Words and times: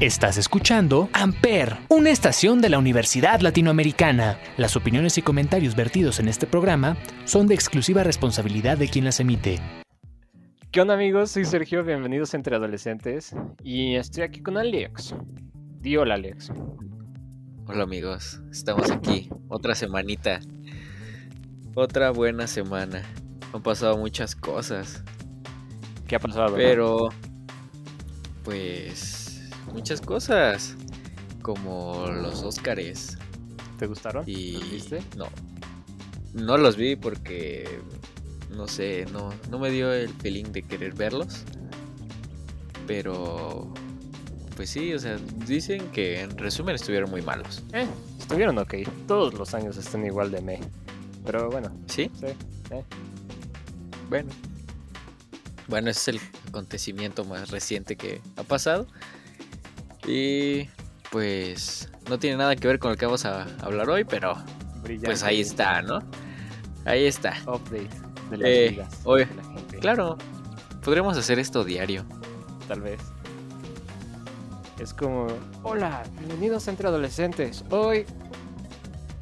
Estás 0.00 0.38
escuchando 0.38 1.10
Amper, 1.12 1.76
una 1.90 2.08
estación 2.08 2.62
de 2.62 2.70
la 2.70 2.78
Universidad 2.78 3.40
Latinoamericana. 3.40 4.40
Las 4.56 4.74
opiniones 4.74 5.18
y 5.18 5.22
comentarios 5.22 5.76
vertidos 5.76 6.20
en 6.20 6.28
este 6.28 6.46
programa 6.46 6.96
son 7.26 7.46
de 7.46 7.54
exclusiva 7.54 8.02
responsabilidad 8.02 8.78
de 8.78 8.88
quien 8.88 9.04
las 9.04 9.20
emite. 9.20 9.60
¿Qué 10.70 10.80
onda 10.80 10.94
amigos? 10.94 11.32
Soy 11.32 11.44
Sergio, 11.44 11.84
bienvenidos 11.84 12.32
a 12.32 12.38
Entre 12.38 12.56
Adolescentes 12.56 13.36
y 13.62 13.96
estoy 13.96 14.22
aquí 14.22 14.40
con 14.40 14.56
Alex. 14.56 15.14
Di 15.82 15.98
hola 15.98 16.14
Alex. 16.14 16.50
Hola 17.66 17.82
amigos, 17.82 18.40
estamos 18.50 18.90
aquí, 18.90 19.28
otra 19.48 19.74
semanita, 19.74 20.40
otra 21.74 22.10
buena 22.10 22.46
semana. 22.46 23.02
Han 23.52 23.62
pasado 23.62 23.98
muchas 23.98 24.34
cosas. 24.34 25.04
¿Qué 26.06 26.16
ha 26.16 26.18
pasado? 26.18 26.54
Pero, 26.56 27.10
pues, 28.44 29.19
muchas 29.72 30.00
cosas, 30.00 30.76
como 31.42 32.06
los 32.08 32.42
Óscares. 32.42 33.18
¿Te 33.78 33.86
gustaron? 33.86 34.24
Y 34.26 34.52
¿Los 34.52 34.70
viste? 34.70 35.02
no, 35.16 35.26
no 36.34 36.58
los 36.58 36.76
vi 36.76 36.96
porque 36.96 37.80
no 38.50 38.66
sé, 38.68 39.06
no, 39.12 39.32
no 39.50 39.58
me 39.58 39.70
dio 39.70 39.92
el 39.92 40.10
feeling 40.14 40.44
de 40.52 40.62
querer 40.62 40.94
verlos. 40.94 41.44
Pero, 42.86 43.72
pues 44.56 44.70
sí, 44.70 44.92
o 44.92 44.98
sea, 44.98 45.16
dicen 45.46 45.90
que 45.92 46.20
en 46.20 46.36
resumen 46.36 46.74
estuvieron 46.74 47.10
muy 47.10 47.22
malos. 47.22 47.62
Eh, 47.72 47.86
estuvieron 48.18 48.58
ok. 48.58 48.74
Todos 49.06 49.34
los 49.34 49.54
años 49.54 49.76
están 49.76 50.04
igual 50.04 50.30
de 50.30 50.40
me. 50.40 50.60
Pero 51.24 51.50
bueno, 51.50 51.70
¿Sí? 51.86 52.10
sí. 52.18 52.26
eh. 52.26 52.84
Bueno. 54.08 54.30
Bueno, 55.68 55.90
ese 55.90 56.10
es 56.10 56.16
el 56.16 56.28
acontecimiento 56.48 57.24
más 57.24 57.50
reciente 57.50 57.96
que 57.96 58.20
ha 58.36 58.42
pasado. 58.42 58.88
Y 60.06 60.68
pues 61.10 61.90
no 62.08 62.18
tiene 62.18 62.36
nada 62.36 62.56
que 62.56 62.66
ver 62.66 62.78
con 62.78 62.92
lo 62.92 62.96
que 62.96 63.06
vamos 63.06 63.24
a 63.24 63.46
hablar 63.62 63.88
hoy, 63.90 64.04
pero 64.04 64.34
Brillante 64.82 65.06
pues 65.08 65.22
ahí 65.22 65.40
está, 65.40 65.82
¿no? 65.82 65.98
Ahí 66.84 67.04
está. 67.06 67.34
Update 67.46 67.88
de 68.30 68.36
las 68.36 68.48
Eh, 68.48 68.68
vidas 68.70 69.00
oye, 69.04 69.26
de 69.26 69.34
la 69.34 69.42
gente. 69.44 69.78
Claro, 69.78 70.16
podríamos 70.82 71.16
hacer 71.18 71.38
esto 71.38 71.64
diario. 71.64 72.04
Tal 72.68 72.80
vez. 72.80 73.00
Es 74.78 74.94
como, 74.94 75.26
hola, 75.62 76.02
bienvenidos 76.18 76.66
Entre 76.68 76.88
Adolescentes. 76.88 77.64
Hoy 77.70 78.06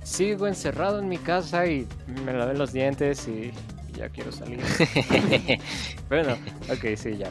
sigo 0.04 0.46
encerrado 0.46 1.00
en 1.00 1.08
mi 1.08 1.18
casa 1.18 1.66
y 1.66 1.86
me 2.24 2.32
lavé 2.32 2.54
los 2.56 2.72
dientes 2.72 3.26
y 3.26 3.50
ya 3.96 4.08
quiero 4.08 4.30
salir. 4.30 4.60
bueno, 6.08 6.34
ok, 6.70 6.96
sí, 6.96 7.16
ya. 7.16 7.30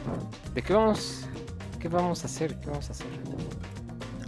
¿De 0.52 0.60
qué 0.62 0.74
vamos? 0.74 1.27
¿Qué 1.80 1.86
vamos 1.88 2.24
a 2.24 2.26
hacer? 2.26 2.58
¿Qué 2.58 2.70
vamos 2.70 2.88
a 2.88 2.92
hacer? 2.92 3.06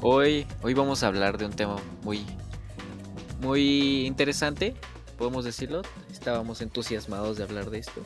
Hoy, 0.02 0.46
hoy 0.62 0.72
vamos 0.72 1.02
a 1.02 1.08
hablar 1.08 1.36
de 1.36 1.46
un 1.46 1.52
tema 1.52 1.76
muy, 2.04 2.24
muy 3.42 4.06
interesante, 4.06 4.76
podemos 5.18 5.44
decirlo. 5.44 5.82
Estábamos 6.12 6.60
entusiasmados 6.60 7.38
de 7.38 7.42
hablar 7.42 7.70
de 7.70 7.78
esto. 7.78 8.02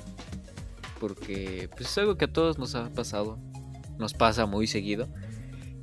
Porque 0.98 1.68
pues, 1.76 1.90
es 1.90 1.98
algo 1.98 2.16
que 2.16 2.24
a 2.24 2.32
todos 2.32 2.58
nos 2.58 2.74
ha 2.74 2.88
pasado. 2.88 3.38
Nos 3.98 4.14
pasa 4.14 4.46
muy 4.46 4.66
seguido. 4.66 5.08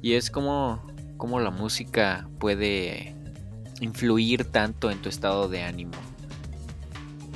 Y 0.02 0.14
es 0.14 0.32
como, 0.32 0.84
como 1.18 1.40
la 1.40 1.52
música 1.52 2.28
puede 2.40 3.16
influir 3.80 4.46
tanto 4.46 4.90
en 4.90 5.04
tu 5.04 5.10
estado 5.10 5.48
de 5.48 5.62
ánimo. 5.62 5.94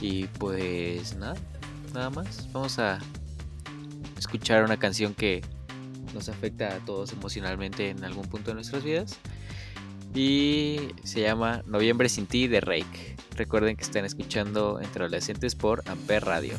Y 0.02 0.26
pues 0.26 1.16
nada, 1.18 1.36
nada 1.94 2.10
más. 2.10 2.52
Vamos 2.52 2.80
a 2.80 2.98
escuchar 4.18 4.64
una 4.64 4.78
canción 4.78 5.14
que 5.14 5.44
nos 6.16 6.30
afecta 6.30 6.76
a 6.76 6.80
todos 6.80 7.14
emocionalmente 7.14 7.90
en 7.90 8.04
algún 8.04 8.26
punto 8.26 8.50
de 8.50 8.56
nuestras 8.56 8.84
vidas. 8.84 9.20
Y 10.16 10.80
se 11.04 11.22
llama 11.22 11.62
Noviembre 11.68 12.10
sin 12.10 12.26
ti 12.26 12.48
de 12.48 12.62
Rake. 12.62 13.18
Recuerden 13.36 13.76
que 13.76 13.84
están 13.84 14.06
escuchando 14.06 14.80
Entre 14.82 15.04
Adolescentes 15.04 15.54
por 15.54 15.84
Amper 15.88 16.24
Radio. 16.26 16.54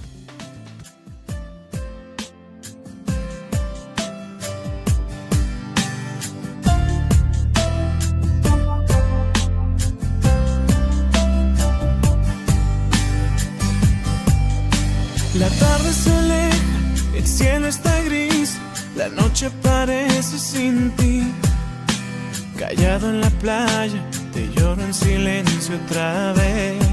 Otra 25.85 26.33
vez. 26.33 26.85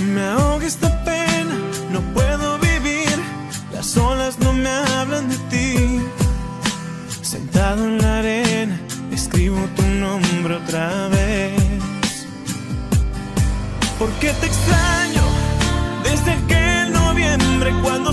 Me 0.00 0.22
ahoga 0.22 0.66
esta 0.66 1.04
pena, 1.04 1.54
no 1.92 2.00
puedo 2.14 2.58
vivir, 2.58 3.16
las 3.72 3.96
olas 3.96 4.38
no 4.38 4.52
me 4.52 4.68
hablan 4.68 5.28
de 5.28 5.36
ti. 5.52 6.00
Sentado 7.22 7.84
en 7.84 7.98
la 7.98 8.18
arena, 8.18 8.80
escribo 9.12 9.60
tu 9.76 9.82
nombre 9.82 10.56
otra 10.56 11.08
vez. 11.08 11.60
¿Por 13.98 14.10
qué 14.20 14.32
te 14.40 14.46
extraño? 14.46 15.22
Desde 16.02 16.32
aquel 16.32 16.92
noviembre 16.92 17.72
cuando 17.82 18.12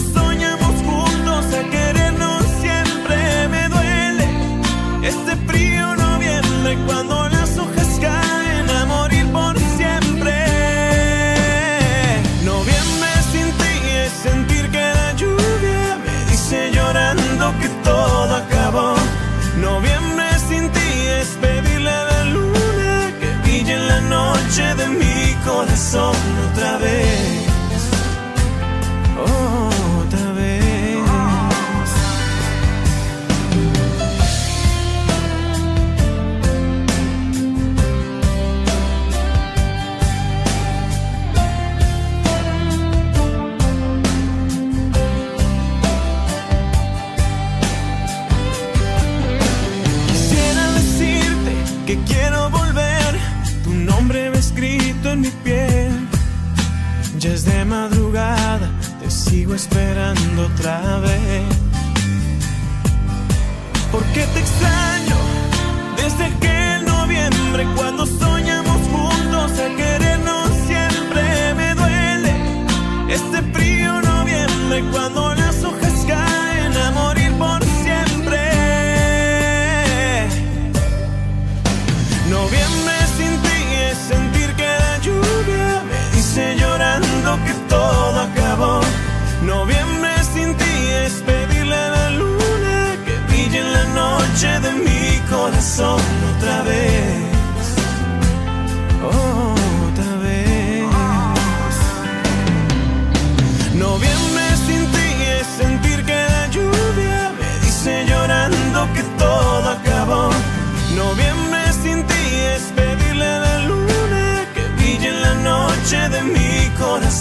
esperando 59.58 60.46
otra 60.46 61.00
vez. 61.00 61.27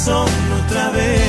Corazón 0.07 0.29
otra 0.65 0.91
vez. 0.91 1.26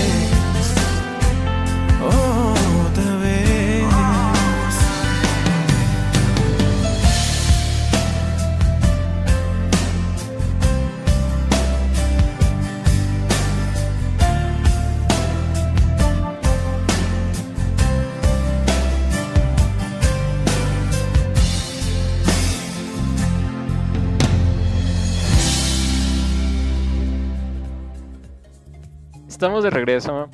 Estamos 29.37 29.63
de 29.63 29.69
regreso. 29.69 30.29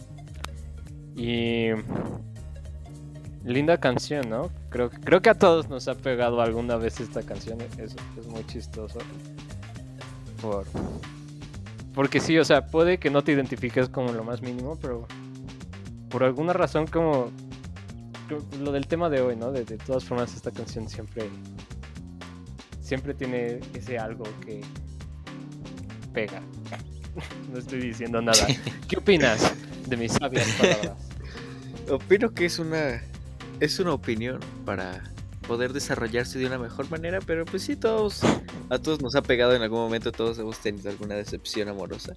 Y. 1.18 1.72
Linda 3.44 3.78
canción, 3.78 4.30
¿no? 4.30 4.50
Creo, 4.70 4.90
creo 4.90 5.22
que 5.22 5.30
a 5.30 5.34
todos 5.34 5.68
nos 5.68 5.90
ha 5.90 5.96
pegado 5.96 6.40
alguna 6.42 6.78
vez 6.78 7.02
esta 7.02 7.22
canción. 7.22 7.60
Es, 7.78 7.98
es 8.18 8.28
muy 8.28 8.48
chistoso. 8.48 9.00
Por... 10.42 10.66
Porque 11.94 12.22
sí, 12.22 12.38
o 12.38 12.46
sea, 12.46 12.66
puede 12.68 12.98
que 12.98 13.10
no 13.10 13.22
te 13.26 13.34
identifiques 13.34 13.90
como 13.90 14.14
lo 14.14 14.24
más 14.24 14.42
mínimo, 14.42 14.78
pero 14.82 15.06
por 16.10 16.24
alguna 16.24 16.54
razón 16.54 16.88
como 16.88 17.30
lo 18.62 18.72
del 18.72 18.88
tema 18.88 19.10
de 19.10 19.20
hoy, 19.20 19.36
¿no? 19.36 19.52
De 19.52 19.66
todas 19.66 20.06
formas 20.06 20.34
esta 20.34 20.50
canción 20.52 20.88
siempre 20.88 21.30
siempre 22.80 23.14
tiene 23.14 23.60
ese 23.74 24.00
algo 24.00 24.24
que 24.46 24.62
pega. 26.14 26.42
No 27.52 27.60
estoy 27.60 27.80
diciendo 27.80 28.22
nada. 28.22 28.48
¿Qué 28.88 28.98
opinas 28.98 29.54
de 29.88 29.98
mis 29.98 30.14
sabias 30.14 30.48
palabras? 30.60 30.98
Opino 31.90 32.34
que 32.34 32.46
es 32.46 32.60
una 32.60 33.02
es 33.60 33.80
una 33.80 33.94
opinión 33.94 34.40
para 34.66 35.04
poder 35.48 35.74
desarrollarse 35.74 36.40
de 36.40 36.48
una 36.48 36.58
mejor 36.58 36.90
manera, 36.90 37.20
pero 37.22 37.46
pues 37.46 37.64
sí 37.64 37.76
todos 37.76 38.22
a 38.70 38.80
todos 38.80 39.02
nos 39.02 39.16
ha 39.16 39.22
pegado 39.22 39.56
en 39.56 39.62
algún 39.62 39.80
momento, 39.80 40.12
todos 40.12 40.40
hemos 40.40 40.60
tenido 40.60 40.90
alguna 40.90 41.16
decepción 41.16 41.70
amorosa. 41.70 42.14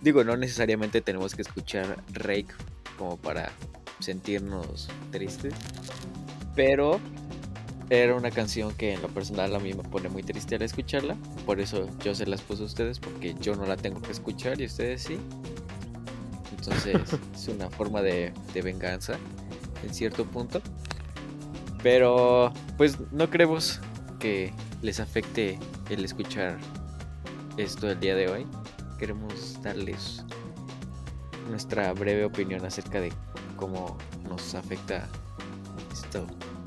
Digo, 0.00 0.22
no 0.22 0.36
necesariamente 0.36 1.00
tenemos 1.00 1.34
que 1.34 1.42
escuchar 1.42 2.02
Rake 2.12 2.54
como 2.96 3.16
para 3.16 3.50
sentirnos 3.98 4.88
tristes, 5.10 5.54
pero 6.54 7.00
era 7.90 8.14
una 8.14 8.30
canción 8.30 8.74
que 8.74 8.92
en 8.92 9.02
lo 9.02 9.08
personal 9.08 9.54
a 9.54 9.58
mí 9.58 9.72
me 9.72 9.82
pone 9.82 10.08
muy 10.08 10.22
triste 10.22 10.56
al 10.56 10.62
escucharla. 10.62 11.16
Por 11.46 11.60
eso 11.60 11.88
yo 12.04 12.14
se 12.14 12.26
las 12.26 12.42
puse 12.42 12.62
a 12.62 12.66
ustedes, 12.66 12.98
porque 12.98 13.34
yo 13.40 13.54
no 13.56 13.64
la 13.66 13.76
tengo 13.76 14.00
que 14.02 14.12
escuchar 14.12 14.60
y 14.60 14.66
ustedes 14.66 15.02
sí. 15.02 15.18
Entonces 16.50 17.18
es 17.34 17.48
una 17.48 17.70
forma 17.70 18.02
de, 18.02 18.32
de 18.52 18.62
venganza 18.62 19.18
en 19.82 19.94
cierto 19.94 20.24
punto. 20.24 20.60
Pero 21.82 22.52
pues 22.76 22.98
no 23.10 23.30
creemos 23.30 23.80
que 24.18 24.52
les 24.82 25.00
afecte 25.00 25.58
el 25.88 26.04
escuchar 26.04 26.58
esto 27.56 27.90
el 27.90 27.98
día 28.00 28.14
de 28.14 28.28
hoy. 28.28 28.46
Queremos 28.98 29.62
darles 29.62 30.24
nuestra 31.48 31.92
breve 31.94 32.24
opinión 32.24 32.66
acerca 32.66 33.00
de 33.00 33.12
cómo 33.56 33.96
nos 34.28 34.54
afecta 34.54 35.08
esto, 35.92 36.26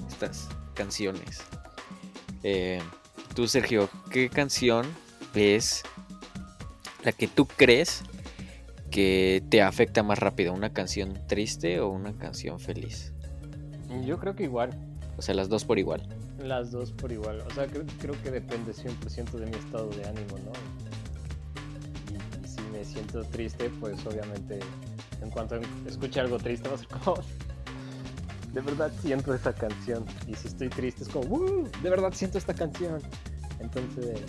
estas 0.09 0.47
canciones. 0.73 1.41
Eh, 2.43 2.81
tú, 3.35 3.47
Sergio, 3.47 3.89
¿qué 4.09 4.29
canción 4.29 4.85
es 5.35 5.83
la 7.03 7.11
que 7.11 7.27
tú 7.27 7.45
crees 7.45 8.03
que 8.89 9.43
te 9.49 9.61
afecta 9.61 10.03
más 10.03 10.19
rápido? 10.19 10.53
¿Una 10.53 10.73
canción 10.73 11.19
triste 11.27 11.79
o 11.79 11.89
una 11.89 12.13
canción 12.13 12.59
feliz? 12.59 13.13
Yo 14.05 14.17
creo 14.19 14.35
que 14.35 14.43
igual. 14.43 14.71
O 15.17 15.21
sea, 15.21 15.35
las 15.35 15.49
dos 15.49 15.65
por 15.65 15.79
igual. 15.79 16.07
Las 16.39 16.71
dos 16.71 16.91
por 16.91 17.11
igual. 17.11 17.41
O 17.41 17.53
sea, 17.53 17.67
creo, 17.67 17.83
creo 17.99 18.21
que 18.23 18.31
depende 18.31 18.73
100% 18.73 19.31
de 19.31 19.45
mi 19.45 19.55
estado 19.55 19.89
de 19.89 20.05
ánimo, 20.05 20.37
¿no? 20.39 20.51
Y, 22.11 22.45
y 22.45 22.47
si 22.47 22.61
me 22.71 22.83
siento 22.83 23.23
triste, 23.25 23.69
pues 23.79 24.03
obviamente 24.05 24.59
en 25.21 25.29
cuanto 25.29 25.59
escuche 25.87 26.19
algo 26.19 26.37
triste 26.37 26.67
va 26.67 26.75
a 26.75 26.77
ser 26.77 26.87
como... 26.87 27.15
De 28.53 28.61
verdad 28.61 28.91
siento 29.01 29.33
esta 29.33 29.53
canción. 29.53 30.05
Y 30.27 30.35
si 30.35 30.47
estoy 30.47 30.69
triste 30.69 31.03
es 31.03 31.09
como... 31.09 31.35
"Uh, 31.35 31.69
De 31.81 31.89
verdad 31.89 32.11
siento 32.13 32.37
esta 32.37 32.53
canción. 32.53 32.99
Entonces, 33.59 34.19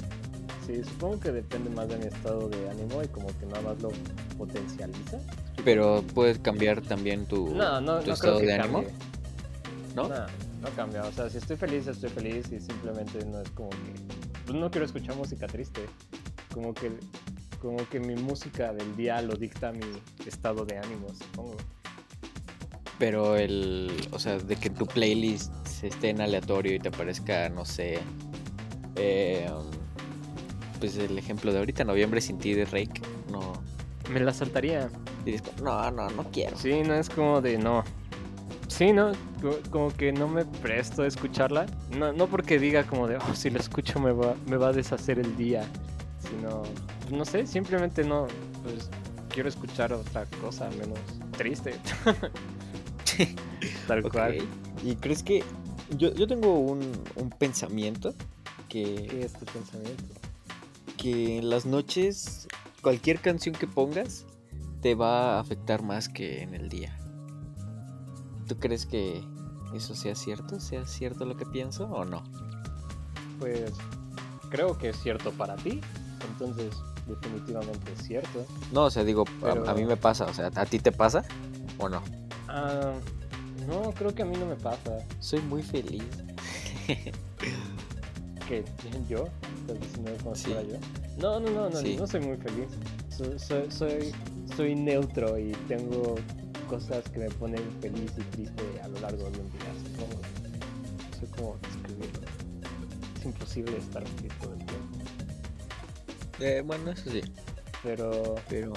sí, 0.67 0.83
supongo 0.85 1.19
que 1.21 1.33
depende 1.33 1.71
más 1.71 1.89
de 1.89 1.99
mi 1.99 2.05
estado 2.07 2.49
de 2.49 2.71
ánimo 2.71 3.03
y 3.03 3.09
como 3.09 3.27
que 3.39 3.47
nada 3.47 3.63
más 3.63 3.83
lo 3.83 3.91
potencializa. 4.39 5.19
Pero 5.65 6.05
puedes 6.15 6.39
cambiar 6.39 6.81
también 6.83 7.27
tu, 7.27 7.55
No, 7.55 7.81
no, 7.81 8.01
tu 8.01 8.09
no 8.09 8.13
estado 8.15 8.39
de 8.39 8.53
ánimo. 8.55 8.85
¿no? 9.95 10.09
No, 10.09 10.27
no 10.61 10.69
cambia. 10.77 11.03
O 11.05 11.13
sea, 11.13 11.29
si 11.29 11.39
estoy 11.39 11.57
feliz, 11.57 11.87
estoy 11.87 12.11
feliz 12.11 12.47
y 12.53 12.61
simplemente 12.61 13.25
no 13.27 13.41
es 13.41 13.51
como 13.51 13.71
que. 13.71 13.77
Pues 14.47 14.59
no 14.59 14.71
quiero 14.71 14.87
escuchar 14.87 15.17
música 15.17 15.47
triste. 15.47 15.83
Como 16.53 16.75
que, 16.75 16.91
como 17.61 17.77
que 17.89 18.01
mi 18.01 18.15
música 18.17 18.73
del 18.73 18.97
día 18.97 19.21
lo 19.23 19.35
dicta 19.35 19.73
mi 19.73 19.81
estado 20.27 20.65
de 20.65 20.79
ánimo, 20.79 21.09
supongo. 21.15 21.57
Pero 23.03 23.37
el, 23.37 23.91
o 24.13 24.21
sea, 24.21 24.39
de 24.39 24.55
que 24.55 24.71
tu 24.71 24.87
playlist 24.87 25.53
esté 25.83 26.11
en 26.11 26.21
aleatorio 26.21 26.73
y 26.77 26.79
te 26.79 26.87
aparezca, 26.87 27.49
no 27.49 27.65
sé, 27.65 27.99
eh, 28.95 29.51
pues 30.79 30.97
el 30.99 31.19
ejemplo 31.19 31.53
de 31.53 31.59
ahorita, 31.59 31.83
Noviembre 31.83 32.21
sin 32.21 32.39
ti 32.39 32.55
de 32.55 32.65
Rake, 32.65 33.03
no, 33.33 33.55
Me 34.09 34.21
la 34.21 34.33
saltaría. 34.33 34.89
y 35.27 35.33
dices, 35.33 35.53
no, 35.65 35.91
no, 35.91 36.11
no 36.11 36.23
quiero. 36.31 36.57
Sí, 36.57 36.83
no 36.87 36.95
es 36.95 37.11
como 37.11 37.41
de 37.41 37.59
no. 37.59 37.83
Sí, 38.69 38.93
no, 38.93 39.11
Co- 39.41 39.59
como 39.71 39.89
que 39.93 40.13
no 40.13 40.29
me 40.29 40.45
presto 40.45 41.03
a 41.03 41.09
escucharla. 41.09 41.67
No, 41.99 42.13
no 42.13 42.29
porque 42.29 42.61
diga 42.61 42.85
como 42.85 43.09
de, 43.09 43.17
oh, 43.17 43.35
si 43.35 43.51
la 43.51 43.59
escucho 43.59 43.99
me 43.99 44.13
va, 44.13 44.37
me 44.47 44.57
va 44.59 44.69
a 44.69 44.73
deshacer 44.73 45.19
el 45.19 45.37
día. 45.37 45.65
Sino, 46.21 46.63
no 47.11 47.25
sé, 47.25 47.49
simplemente 47.49 48.05
no. 48.05 48.29
Pues 48.63 48.89
quiero 49.29 49.49
escuchar 49.49 49.93
otra 49.93 50.25
cosa 50.41 50.71
menos 50.79 51.01
triste. 51.37 51.75
Tal 53.87 54.03
cual. 54.09 54.39
¿Y 54.85 54.97
crees 54.97 55.23
que 55.23 55.43
yo, 55.97 56.13
yo 56.15 56.27
tengo 56.27 56.59
un, 56.59 56.81
un 57.17 57.31
pensamiento 57.31 58.15
que, 58.69 59.07
¿Qué 59.11 59.23
es 59.25 59.33
tu 59.35 59.45
pensamiento? 59.47 60.05
que 60.97 61.39
en 61.39 61.51
las 61.51 61.67
noches 61.67 62.47
cualquier 62.83 63.21
canción 63.21 63.55
que 63.55 63.67
pongas 63.67 64.25
te 64.81 64.95
va 64.95 65.37
a 65.37 65.41
afectar 65.41 65.83
más 65.83 66.09
que 66.09 66.43
en 66.43 66.55
el 66.55 66.69
día. 66.69 66.97
¿Tú 68.49 68.57
crees 68.59 68.87
que 68.87 69.23
eso 69.75 69.95
sea 69.95 70.15
cierto? 70.15 70.61
¿Sea 70.61 70.87
cierto 70.87 71.25
lo 71.25 71.37
que 71.37 71.47
pienso 71.47 71.85
o 71.87 72.05
no? 72.05 72.23
Pues 73.39 73.73
creo 74.51 74.77
que 74.79 74.91
es 74.91 75.01
cierto 75.01 75.31
para 75.33 75.57
ti. 75.57 75.81
Entonces, 76.33 76.75
definitivamente 77.07 77.93
es 77.93 78.07
cierto. 78.07 78.45
No, 78.73 78.85
o 78.85 78.91
sea, 78.91 79.05
digo, 79.05 79.25
a- 79.67 79.75
mí 79.75 79.85
me 79.85 79.97
pasa, 79.97 80.25
o 80.27 80.35
sea, 80.35 80.51
¿a 80.55 80.67
ti 80.67 80.79
te 80.79 80.93
pasa 80.93 81.25
o 81.79 81.89
no? 81.89 82.03
Ah, 82.55 82.93
no, 83.67 83.93
creo 83.95 84.15
que 84.15 84.23
a 84.23 84.27
mí 84.27 84.37
no 84.37 84.45
me 84.47 84.57
pasa. 84.57 84.99
Soy 85.21 85.41
muy 85.41 85.63
feliz. 85.63 86.05
¿Qué? 88.47 88.65
¿Yo? 89.09 89.29
¿Estás 89.61 89.81
diciendo 89.81 90.11
como 90.23 90.35
Sí. 90.35 90.51
yo? 90.51 90.77
No, 91.19 91.41
no, 91.41 91.51
no, 91.51 91.71
no, 91.71 91.77
Sí. 91.81 91.97
no 91.97 92.07
soy 92.07 92.21
muy 92.21 92.37
feliz. 92.37 92.69
Soy, 93.09 93.39
soy, 93.39 93.71
soy, 93.71 94.13
soy 94.57 94.75
neutro 94.75 95.39
y 95.39 95.53
tengo 95.69 96.17
cosas 96.69 97.09
que 97.11 97.21
me 97.21 97.31
ponen 97.31 97.63
feliz 97.81 98.13
y 98.19 98.23
triste 98.35 98.63
a 98.83 98.89
lo 98.89 99.01
largo 99.01 99.31
de 99.31 99.39
un 99.41 99.51
día. 99.51 99.73
Supongo. 99.85 100.21
No 101.11 101.19
sé 101.21 101.27
cómo 101.37 101.57
describirlo. 101.63 102.29
Es 103.19 103.25
imposible 103.25 103.77
estar 103.79 104.07
feliz 104.07 104.33
todo 104.43 104.53
el 104.53 104.59
tiempo. 104.59 104.99
Eh, 106.41 106.63
bueno, 106.65 106.91
eso 106.91 107.09
sí, 107.11 107.21
Pero, 107.83 108.35
pero 108.49 108.73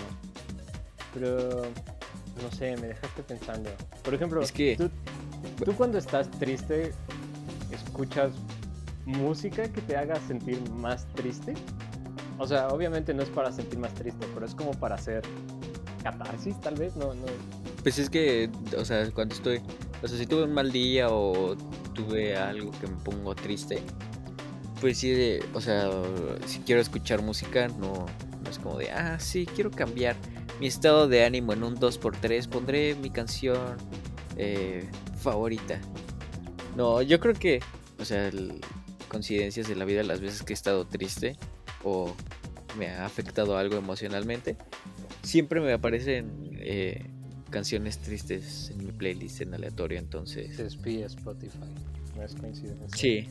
pero, 1.14 1.62
no 2.42 2.52
sé, 2.52 2.76
me 2.78 2.88
dejaste 2.88 3.24
pensando. 3.24 3.70
Por 4.04 4.14
ejemplo, 4.14 4.42
Es 4.42 4.52
que- 4.52 4.76
tú, 4.78 4.90
tú 5.64 5.74
cuando 5.76 5.98
estás 5.98 6.30
triste, 6.32 6.94
escuchas 7.72 8.32
música 9.06 9.72
que 9.72 9.82
te 9.82 9.96
haga 9.98 10.16
sentir 10.28 10.60
más 10.72 11.06
triste. 11.14 11.54
O 12.38 12.48
sea, 12.48 12.68
obviamente 12.70 13.14
no 13.14 13.24
es 13.24 13.30
para 13.30 13.52
sentir 13.52 13.80
más 13.80 13.94
triste, 13.94 14.26
pero 14.34 14.46
es 14.46 14.54
como 14.56 14.72
para 14.72 14.96
hacer 14.96 15.22
catarsis, 16.04 16.60
tal 16.60 16.76
vez. 16.76 16.96
No, 16.96 17.14
no. 17.14 17.24
pues 17.84 18.00
es 18.00 18.10
que, 18.10 18.50
o 18.78 18.84
sea, 18.84 19.10
cuando 19.12 19.36
estoy, 19.36 19.62
o 20.04 20.08
sea, 20.08 20.18
si 20.18 20.26
tuve 20.26 20.44
un 20.44 20.54
mal 20.54 20.72
día 20.72 21.08
o 21.10 21.56
tuve 21.94 22.36
algo 22.36 22.72
que 22.72 22.88
me 22.88 22.96
pongo 22.98 23.36
triste, 23.36 23.80
pues 24.82 24.98
sí, 24.98 25.38
o 25.54 25.62
sea, 25.62 25.90
si 26.48 26.60
quiero 26.60 26.82
escuchar 26.82 27.22
música, 27.22 27.68
no, 27.68 28.06
no 28.44 28.50
es 28.50 28.58
como 28.60 28.78
de, 28.78 28.92
ah, 28.92 29.20
sí, 29.20 29.46
quiero 29.46 29.70
cambiar 29.72 30.16
mi 30.60 30.68
estado 30.68 31.08
de 31.08 31.26
ánimo 31.26 31.54
en 31.54 31.64
un 31.64 31.76
2x3, 31.78 32.48
pondré 32.48 32.96
mi 32.96 33.10
canción 33.10 33.78
eh, 34.38 34.88
favorita. 35.18 35.80
No, 36.76 37.02
yo 37.02 37.20
creo 37.20 37.34
que, 37.34 37.60
o 38.00 38.06
sea, 38.06 38.28
el- 38.28 38.62
coincidencias 39.08 39.68
de 39.68 39.76
la 39.76 39.86
vida, 39.86 40.04
las 40.04 40.20
veces 40.20 40.44
que 40.44 40.54
he 40.54 40.56
estado 40.56 40.86
triste 40.86 41.38
o 41.84 42.14
me 42.78 42.90
ha 42.90 43.06
afectado 43.06 43.58
algo 43.58 43.78
emocionalmente, 43.78 44.58
siempre 45.24 45.62
me 45.62 45.72
aparecen 45.72 46.50
eh, 46.60 47.06
canciones 47.50 48.00
tristes 48.00 48.72
en 48.72 48.86
mi 48.86 48.92
playlist 48.92 49.42
en 49.42 49.54
aleatorio, 49.54 49.98
entonces... 50.00 50.56
Se 50.58 50.66
espía 50.66 51.06
Spotify. 51.06 51.60
No 52.18 52.24
es 52.24 52.36
coincidencia. 52.36 52.88
Sí. 52.98 53.28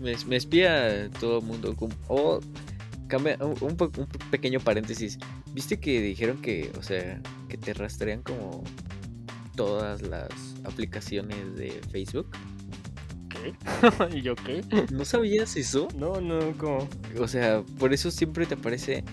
Me, 0.00 0.14
me 0.26 0.36
espía 0.36 1.08
todo 1.20 1.38
el 1.38 1.44
mundo. 1.44 1.74
como- 1.74 1.94
O 2.08 2.40
cambia 3.08 3.36
un, 3.40 3.56
un 3.60 3.76
un 3.80 4.06
pequeño 4.30 4.60
paréntesis. 4.60 5.18
¿Viste 5.52 5.78
que 5.78 6.00
dijeron 6.00 6.40
que, 6.40 6.70
o 6.78 6.82
sea, 6.82 7.20
que 7.48 7.56
te 7.56 7.74
rastrean 7.74 8.22
como 8.22 8.64
todas 9.56 10.02
las 10.02 10.30
aplicaciones 10.64 11.56
de 11.56 11.70
Facebook? 11.90 12.28
¿Y 14.14 14.22
yo 14.22 14.34
qué? 14.34 14.64
¿No 14.90 15.04
sabías 15.04 15.56
eso? 15.56 15.88
No, 15.96 16.20
no, 16.20 16.56
como. 16.56 16.88
O 17.20 17.28
sea, 17.28 17.62
por 17.78 17.92
eso 17.92 18.10
siempre 18.10 18.46
te 18.46 18.54
aparece 18.54 19.04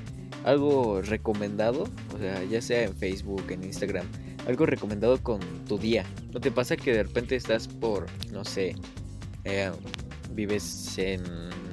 algo 0.46 1.02
recomendado. 1.02 1.84
O 2.16 2.18
sea, 2.18 2.44
ya 2.44 2.62
sea 2.62 2.84
en 2.84 2.96
Facebook, 2.96 3.44
en 3.50 3.64
Instagram, 3.64 4.06
algo 4.48 4.66
recomendado 4.66 5.22
con 5.22 5.40
tu 5.68 5.78
día. 5.78 6.06
¿No 6.32 6.40
te 6.40 6.52
pasa 6.52 6.76
que 6.76 6.94
de 6.94 7.04
repente 7.04 7.36
estás 7.36 7.68
por, 7.68 8.06
no 8.32 8.46
sé, 8.46 8.76
eh, 9.44 9.72
vives 10.34 10.98
en, 10.98 11.24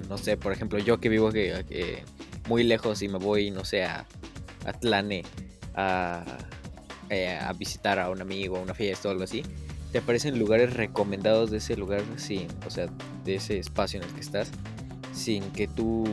no 0.08 0.18
sé, 0.18 0.36
por 0.36 0.52
ejemplo, 0.52 0.78
yo 0.78 0.98
que 0.98 1.08
vivo 1.08 1.30
que, 1.30 2.04
muy 2.48 2.64
lejos 2.64 3.02
y 3.02 3.08
me 3.08 3.18
voy, 3.18 3.50
no 3.50 3.64
sé, 3.64 3.84
a 3.84 4.06
Atlane 4.64 5.22
a, 5.74 6.24
eh, 7.10 7.38
a 7.40 7.52
visitar 7.52 7.98
a 7.98 8.10
un 8.10 8.20
amigo, 8.20 8.56
a 8.56 8.60
una 8.60 8.74
fiesta 8.74 9.08
o 9.08 9.10
algo 9.10 9.24
así, 9.24 9.42
te 9.92 9.98
aparecen 9.98 10.38
lugares 10.38 10.74
recomendados 10.74 11.50
de 11.50 11.58
ese 11.58 11.76
lugar, 11.76 12.02
sin, 12.16 12.46
o 12.66 12.70
sea, 12.70 12.86
de 13.24 13.36
ese 13.36 13.58
espacio 13.58 14.00
en 14.00 14.08
el 14.08 14.14
que 14.14 14.20
estás, 14.20 14.50
sin 15.12 15.50
que 15.52 15.68
tú 15.68 16.04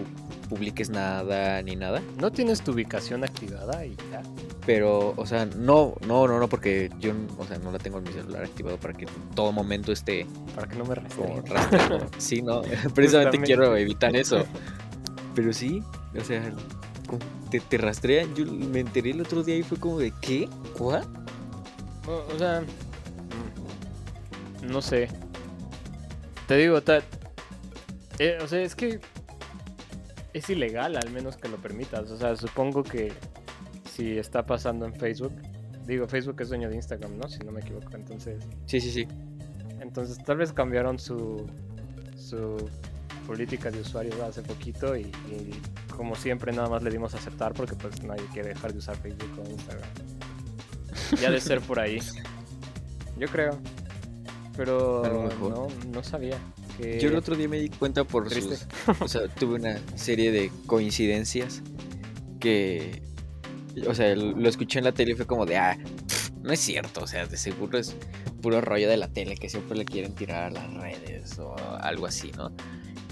publiques 0.45 0.89
nada 0.89 1.61
ni 1.61 1.75
nada. 1.75 2.01
¿No 2.19 2.31
tienes 2.31 2.61
tu 2.61 2.71
ubicación 2.71 3.23
activada 3.23 3.85
y 3.85 3.95
ya? 4.11 4.21
Pero, 4.65 5.13
o 5.17 5.25
sea, 5.25 5.45
no, 5.45 5.95
no, 6.07 6.27
no, 6.27 6.39
no, 6.39 6.47
porque 6.47 6.89
yo, 6.99 7.13
o 7.37 7.45
sea, 7.45 7.57
no 7.59 7.71
la 7.71 7.77
tengo 7.79 7.97
en 7.99 8.03
mi 8.05 8.11
celular 8.13 8.43
activado 8.43 8.77
para 8.77 8.93
que 8.93 9.05
en 9.05 9.11
todo 9.35 9.51
momento 9.51 9.91
esté 9.91 10.25
Para 10.55 10.67
que 10.67 10.75
no 10.75 10.85
me 10.85 10.95
rastreen. 10.95 11.43
Sí, 12.17 12.41
no, 12.41 12.61
precisamente 12.95 13.39
quiero 13.39 13.75
evitar 13.77 14.15
eso. 14.15 14.43
Pero 15.35 15.51
sí, 15.53 15.83
o 16.19 16.23
sea, 16.23 16.41
te, 17.51 17.59
te 17.59 17.77
rastrean. 17.77 18.33
Yo 18.35 18.45
me 18.45 18.79
enteré 18.79 19.11
el 19.11 19.21
otro 19.21 19.43
día 19.43 19.57
y 19.57 19.63
fue 19.63 19.77
como 19.77 19.99
de, 19.99 20.13
¿qué? 20.21 20.47
¿What? 20.79 21.03
O, 22.07 22.33
o 22.33 22.37
sea, 22.39 22.63
no 24.63 24.81
sé. 24.81 25.09
Te 26.47 26.55
digo, 26.57 26.81
ta- 26.81 27.01
eh, 28.19 28.37
o 28.41 28.47
sea, 28.47 28.61
es 28.61 28.75
que 28.75 28.99
es 30.35 30.49
ilegal 30.49 30.97
al 30.97 31.09
menos 31.11 31.37
que 31.37 31.47
lo 31.47 31.57
permitas. 31.57 32.11
O 32.11 32.17
sea, 32.17 32.35
supongo 32.35 32.83
que 32.83 33.13
si 33.93 34.17
está 34.17 34.45
pasando 34.45 34.85
en 34.85 34.93
Facebook, 34.93 35.33
digo, 35.87 36.07
Facebook 36.07 36.41
es 36.41 36.49
dueño 36.49 36.69
de 36.69 36.75
Instagram, 36.75 37.17
¿no? 37.17 37.29
Si 37.29 37.39
no 37.39 37.51
me 37.53 37.61
equivoco. 37.61 37.95
Entonces, 37.95 38.43
Sí, 38.65 38.81
sí, 38.81 38.91
sí. 38.91 39.07
entonces 39.79 40.17
tal 40.25 40.37
vez 40.37 40.51
cambiaron 40.51 40.99
su 40.99 41.47
su 42.17 42.57
política 43.27 43.71
de 43.71 43.79
usuarios 43.79 44.19
hace 44.19 44.41
poquito 44.41 44.95
y, 44.95 45.01
y 45.03 45.51
como 45.95 46.15
siempre 46.15 46.51
nada 46.51 46.69
más 46.69 46.83
le 46.83 46.89
dimos 46.91 47.13
a 47.13 47.17
aceptar 47.17 47.53
porque 47.53 47.75
pues 47.75 48.03
nadie 48.03 48.25
quiere 48.33 48.49
dejar 48.49 48.71
de 48.73 48.79
usar 48.79 48.95
Facebook 48.97 49.31
o 49.45 49.49
Instagram. 49.49 49.89
Ya 51.21 51.29
de 51.31 51.39
ser 51.39 51.61
por 51.61 51.79
ahí. 51.79 51.99
Yo 53.17 53.27
creo. 53.27 53.57
Pero 54.57 55.03
no, 55.39 55.67
no 55.93 56.03
sabía 56.03 56.37
que 56.77 56.99
Yo 56.99 57.09
el 57.09 57.15
otro 57.15 57.35
día 57.35 57.47
me 57.47 57.59
di 57.59 57.69
cuenta 57.69 58.03
por 58.03 58.27
Triste. 58.27 58.57
sus... 58.57 58.67
O 59.01 59.07
sea, 59.07 59.27
tuve 59.27 59.55
una 59.55 59.79
serie 59.95 60.31
de 60.31 60.51
coincidencias 60.65 61.61
que... 62.39 63.01
O 63.87 63.93
sea, 63.93 64.15
lo 64.15 64.47
escuché 64.47 64.79
en 64.79 64.85
la 64.85 64.93
tele 64.93 65.11
y 65.11 65.15
fue 65.15 65.25
como 65.25 65.45
de, 65.45 65.57
ah, 65.57 65.77
no 66.41 66.53
es 66.53 66.59
cierto, 66.61 67.01
o 67.03 67.07
sea, 67.07 67.25
de 67.25 67.35
seguro 67.35 67.77
es 67.77 67.95
puro 68.41 68.61
rollo 68.61 68.87
de 68.87 68.95
la 68.95 69.09
tele 69.09 69.35
que 69.35 69.49
siempre 69.49 69.77
le 69.77 69.83
quieren 69.83 70.15
tirar 70.15 70.43
a 70.43 70.49
las 70.49 70.73
redes 70.75 71.37
o 71.39 71.55
algo 71.81 72.05
así, 72.05 72.31
¿no? 72.37 72.51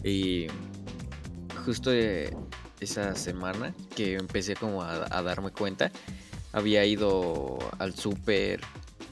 Y 0.04 0.48
justo 1.66 1.90
de 1.90 2.34
esa 2.80 3.16
semana 3.16 3.74
que 3.96 4.14
empecé 4.14 4.56
como 4.56 4.84
a, 4.84 5.06
a 5.10 5.22
darme 5.22 5.52
cuenta, 5.52 5.92
había 6.54 6.86
ido 6.86 7.58
al 7.80 7.96
súper, 7.96 8.62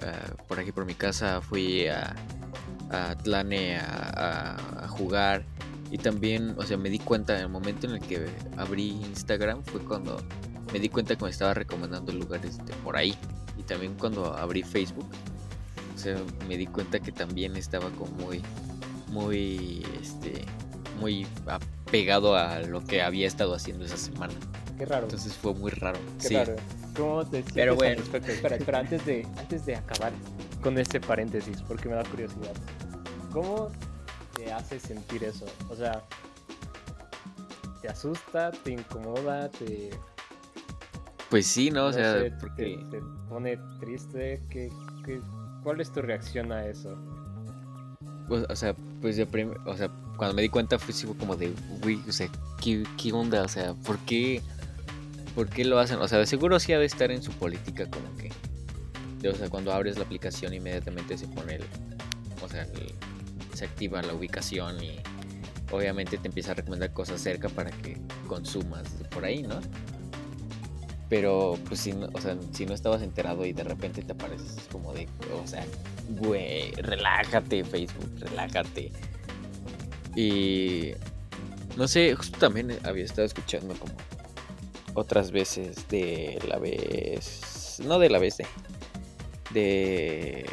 ah, 0.01 0.36
por 0.48 0.60
aquí 0.60 0.72
por 0.72 0.86
mi 0.86 0.93
casa, 0.93 1.41
fui 1.41 1.88
a, 1.88 2.15
a 2.91 3.15
Tlane 3.17 3.77
a, 3.77 4.12
a- 4.15 4.86
a 4.86 4.88
jugar 4.88 5.43
y 5.91 5.98
también, 5.98 6.55
o 6.57 6.63
sea, 6.63 6.77
me 6.77 6.89
di 6.89 7.00
cuenta 7.00 7.36
en 7.36 7.41
el 7.41 7.50
momento 7.50 7.88
en 7.88 7.93
el 7.95 8.00
que 8.01 8.25
abrí 8.57 8.89
Instagram 8.91 9.63
fue 9.63 9.81
cuando 9.83 10.17
me 10.71 10.79
di 10.79 10.88
cuenta 10.89 11.15
que 11.15 11.24
me 11.25 11.29
estaba 11.31 11.53
recomendando 11.53 12.13
lugares 12.13 12.57
de 12.65 12.74
por 12.83 12.95
ahí 12.95 13.13
y 13.57 13.63
también 13.63 13.95
cuando 14.00 14.33
abrí 14.38 14.63
Facebook, 14.63 15.10
o 15.93 15.98
sea, 15.98 16.15
me 16.48 16.55
di 16.57 16.65
cuenta 16.67 17.00
que 17.00 17.12
también 17.12 17.57
estaba 17.57 17.89
como 17.91 18.12
muy, 18.13 18.41
muy, 19.10 19.86
este, 20.01 20.45
muy 21.00 21.27
apegado 21.48 22.36
a 22.36 22.60
lo 22.62 22.81
que 22.86 23.01
había 23.01 23.27
estado 23.27 23.53
haciendo 23.53 23.83
esa 23.86 23.98
semana. 23.98 24.33
Qué 24.77 24.86
raro. 24.86 25.03
Entonces 25.03 25.33
fue 25.33 25.53
muy 25.53 25.71
raro. 25.71 26.00
Qué 26.21 26.27
sí. 26.29 26.36
raro. 26.36 26.55
¿Cómo 26.95 27.25
te 27.25 27.43
Pero 27.53 27.75
bueno. 27.75 28.01
Espera, 28.01 28.55
espera, 28.55 28.79
antes 28.79 29.05
de, 29.05 29.27
antes 29.38 29.65
de 29.65 29.75
acabar 29.75 30.12
con 30.62 30.77
este 30.77 31.00
paréntesis, 31.00 31.62
porque 31.63 31.89
me 31.89 31.96
da 31.96 32.03
curiosidad. 32.03 32.53
¿Cómo 33.32 33.70
te 34.36 34.51
hace 34.51 34.80
sentir 34.80 35.24
eso? 35.24 35.46
O 35.70 35.75
sea, 35.75 36.03
¿te 37.82 37.89
asusta? 37.89 38.51
¿Te 38.51 38.72
incomoda? 38.72 39.50
¿Te, 39.50 39.89
Pues 41.30 41.48
sí, 41.48 41.72
¿no? 41.72 41.86
O 41.86 41.94
sea, 41.94 42.13
sé, 42.20 42.34
porque... 42.39 42.77
te, 42.89 42.98
te 42.98 43.03
pone 43.30 43.58
triste? 43.80 44.41
¿Qué, 44.50 44.72
qué, 45.06 45.22
cuál 45.63 45.82
es 45.82 45.91
tu 45.91 46.01
reacción 46.01 46.51
a 46.51 46.65
eso? 46.65 46.98
Pues, 48.27 48.46
o 48.50 48.56
sea, 48.56 48.75
pues 49.01 49.18
de 49.18 49.25
prim- 49.25 49.56
o 49.65 49.75
sea, 49.75 49.89
cuando 50.18 50.36
me 50.36 50.41
di 50.41 50.50
cuenta 50.50 50.77
fue, 50.80 50.94
como 51.18 51.36
de, 51.36 51.53
güey, 51.82 52.00
o 52.08 52.12
sea, 52.12 52.30
¿qué, 52.62 52.84
qué 53.01 53.12
onda? 53.12 53.44
O 53.44 53.48
sea, 53.48 53.74
¿por 53.74 53.98
qué, 54.00 54.41
¿por 55.36 55.50
qué 55.50 55.65
lo 55.65 55.80
hacen? 55.80 56.00
O 56.00 56.08
sea, 56.08 56.20
de 56.20 56.25
seguro 56.27 56.60
sí 56.60 56.72
ha 56.74 56.80
de 56.80 56.86
estar 56.86 57.12
en 57.12 57.24
su 57.24 57.32
política 57.32 57.89
como 57.89 58.15
que, 58.18 58.32
o 59.30 59.36
sea, 59.36 59.50
cuando 59.50 59.72
abres 59.72 59.98
la 59.98 60.04
aplicación 60.04 60.54
inmediatamente 60.54 61.18
se 61.18 61.28
pone 61.28 61.56
el, 61.56 61.63
o 62.44 62.48
sea, 62.48 62.68
se 63.54 63.66
activa 63.66 64.01
la 64.01 64.13
ubicación 64.13 64.84
y 64.84 65.00
obviamente 65.72 66.18
te 66.18 66.28
empieza 66.28 66.51
a 66.51 66.56
recomendar 66.56 66.92
cosas 66.94 67.22
cerca 67.22 67.50
para 67.50 67.72
que 67.72 67.98
consumas 68.28 68.88
por 69.10 69.25
ahí, 69.25 69.44
¿no? 69.44 69.60
Pero, 71.10 71.58
pues, 71.68 71.82
si 71.82 71.92
no, 71.92 72.08
o 72.13 72.22
sea, 72.22 72.38
si 72.54 72.66
no 72.66 72.74
estabas 72.74 73.01
enterado 73.01 73.46
y 73.46 73.51
de 73.51 73.63
repente 73.63 74.01
te 74.01 74.13
apareces 74.13 74.58
es 74.58 74.63
como 74.72 74.94
de, 74.94 75.10
o 75.44 75.46
sea, 75.46 75.66
güey, 76.10 76.72
relájate, 76.72 77.66
Facebook, 77.66 78.10
relájate. 78.20 78.92
Y 80.16 80.94
no 81.78 81.88
sé, 81.88 82.16
justo 82.16 82.38
también 82.40 82.78
había 82.84 83.04
estado 83.04 83.25
escuchando 83.25 83.74
como 83.75 83.94
otras 84.94 85.32
veces 85.32 85.88
de 85.90 86.40
la 86.48 86.60
vez, 86.60 87.82
no 87.86 88.00
de 88.00 88.10
la 88.10 88.20
vez 88.20 88.38
de, 88.38 88.46
de, 89.53 90.46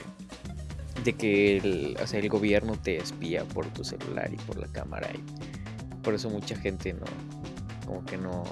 de 1.05 1.13
que 1.15 1.57
el, 1.59 1.97
o 2.03 2.07
sea, 2.07 2.21
el 2.21 2.29
gobierno 2.29 2.77
te 2.77 2.97
espía 2.97 3.45
por 3.45 3.67
tu 3.67 3.85
celular 3.85 4.31
y 4.33 4.37
por 4.37 4.59
la 4.59 4.69
cámara 4.69 5.09
y 5.15 5.23
por 6.03 6.15
eso 6.15 6.31
mucha 6.31 6.57
gente 6.57 6.93
no, 6.93 7.07
como 7.87 8.05
que 8.05 8.17
no, 8.17 8.45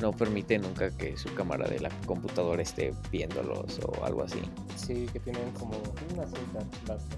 no 0.00 0.12
permite 0.12 0.58
nunca 0.58 0.90
que 0.90 1.16
su 1.16 1.32
cámara 1.34 1.68
de 1.68 1.80
la 1.80 1.88
computadora 2.06 2.62
esté 2.62 2.92
viéndolos 3.10 3.80
o 3.86 4.04
algo 4.04 4.24
así. 4.24 4.40
Sí, 4.76 5.08
que 5.12 5.20
tienen 5.20 5.50
como 5.52 5.76
una 6.12 6.24
cinta, 6.24 6.64
basta. 6.86 7.16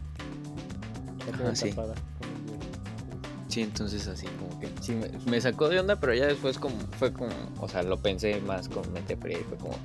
Tienen 1.36 1.56
sí. 1.56 1.70
tapada. 1.70 1.94
Sí, 3.48 3.62
entonces 3.62 4.08
así 4.08 4.26
como 4.26 4.58
que 4.58 4.68
sí 4.80 4.94
me, 4.94 5.08
me 5.30 5.40
sacó 5.40 5.68
de 5.68 5.78
onda, 5.78 5.96
pero 5.96 6.12
ya 6.12 6.26
después 6.26 6.58
como 6.58 6.76
fue 6.98 7.12
como, 7.12 7.32
o 7.60 7.68
sea, 7.68 7.82
lo 7.82 7.96
pensé 7.98 8.40
más 8.40 8.68
con 8.68 8.92
mente 8.92 9.16
fría 9.16 9.38
y 9.38 9.44
fue 9.44 9.56
como, 9.56 9.76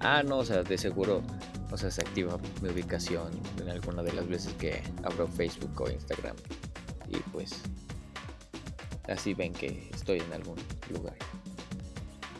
ah, 0.00 0.22
no, 0.22 0.38
o 0.38 0.44
sea, 0.44 0.62
de 0.62 0.78
seguro, 0.78 1.22
o 1.70 1.76
sea, 1.76 1.90
se 1.90 2.02
activa 2.02 2.36
mi 2.62 2.68
ubicación 2.68 3.30
en 3.60 3.68
alguna 3.68 4.02
de 4.02 4.12
las 4.12 4.26
veces 4.28 4.52
que 4.54 4.82
abro 5.02 5.28
Facebook 5.28 5.80
o 5.80 5.90
Instagram 5.90 6.36
y 7.08 7.16
pues 7.32 7.62
así 9.08 9.34
ven 9.34 9.52
que 9.52 9.90
estoy 9.92 10.20
en 10.20 10.32
algún 10.32 10.56
lugar 10.92 11.16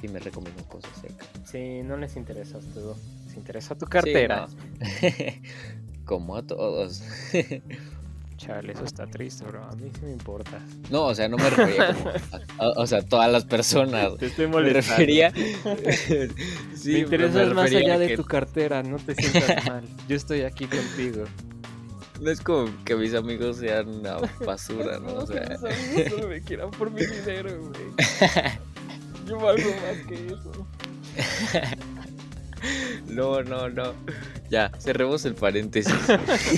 y 0.03 0.09
me 0.09 0.19
recomiendan 0.19 0.65
cosas 0.65 0.91
cerca. 1.01 1.27
Sí, 1.45 1.83
no 1.83 1.97
les 1.97 2.17
interesas 2.17 2.65
tú. 2.73 2.95
Les 3.27 3.37
interesa 3.37 3.75
tu 3.77 3.87
cartera. 3.87 4.49
Sí, 4.49 4.57
no. 5.03 6.05
como 6.05 6.37
a 6.37 6.43
todos. 6.47 7.03
Chale, 8.41 8.73
eso 8.73 8.85
está 8.85 9.07
triste, 9.07 9.45
bro. 9.45 9.63
A 9.65 9.77
mí 9.77 9.91
sí 9.95 10.01
me 10.03 10.13
importa. 10.13 10.59
No, 10.91 11.05
o 11.05 11.15
sea, 11.15 11.29
no 11.29 11.37
me 11.37 11.51
refería 11.51 11.93
como 11.93 12.09
a- 12.09 12.15
a- 12.65 12.71
o 12.81 12.87
sea, 12.87 13.03
todas 13.03 13.31
las 13.31 13.45
personas. 13.45 14.17
Te 14.19 14.27
estoy 14.27 14.47
Me 14.47 14.53
molestando. 14.53 14.97
refería. 14.97 15.33
Sí, 16.75 16.93
me 16.93 16.99
interesas 17.01 17.49
me 17.49 17.55
más 17.55 17.71
allá 17.71 17.99
de 17.99 18.09
que 18.09 18.17
tu 18.17 18.25
cartera, 18.25 18.83
no 18.83 18.97
te 18.97 19.15
sientas 19.15 19.67
mal. 19.69 19.85
Yo 20.09 20.17
estoy 20.17 20.43
aquí 20.43 20.67
contigo. 20.67 21.25
No 22.23 22.31
es 22.31 22.41
como 22.41 22.71
que 22.87 22.97
mis 22.97 23.13
amigos 23.15 23.59
sean 23.59 23.89
una 23.89 24.17
basura, 24.47 24.99
¿no? 24.99 25.15
O 25.17 25.27
sea, 25.27 25.59
solo 26.09 26.29
me 26.29 26.41
quieran 26.41 26.71
por 26.71 26.91
mi 26.91 27.05
dinero, 27.05 27.51
güey. 27.61 28.07
Yo 29.27 29.39
valgo 29.39 29.69
más 29.71 30.07
que 30.09 30.27
eso. 30.29 30.67
no, 33.09 33.43
no, 33.43 33.69
no. 33.69 33.95
Ya, 34.51 34.71
cerremos 34.79 35.25
el 35.25 35.35
paréntesis. 35.35 35.95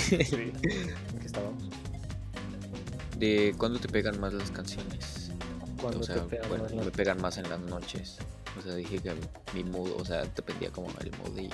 Sí. 0.07 0.51
De 3.17 3.53
cuándo 3.57 3.79
te 3.79 3.87
pegan 3.87 4.19
más 4.19 4.33
las 4.33 4.51
canciones. 4.51 5.31
Cuando 5.81 5.99
o 5.99 6.03
sea, 6.03 6.15
te 6.15 6.21
pegan 6.21 6.49
bueno, 6.49 6.63
más 6.63 6.85
me 6.85 6.91
pegan 6.91 7.21
más 7.21 7.37
en 7.37 7.49
las 7.49 7.59
noches. 7.59 8.17
O 8.57 8.61
sea, 8.61 8.75
dije 8.75 8.99
que 8.99 9.13
mi 9.53 9.63
mood, 9.63 9.91
o 9.99 10.05
sea, 10.05 10.23
dependía 10.23 10.71
como 10.71 10.87
el 11.01 11.11
mood 11.17 11.37
y 11.39 11.49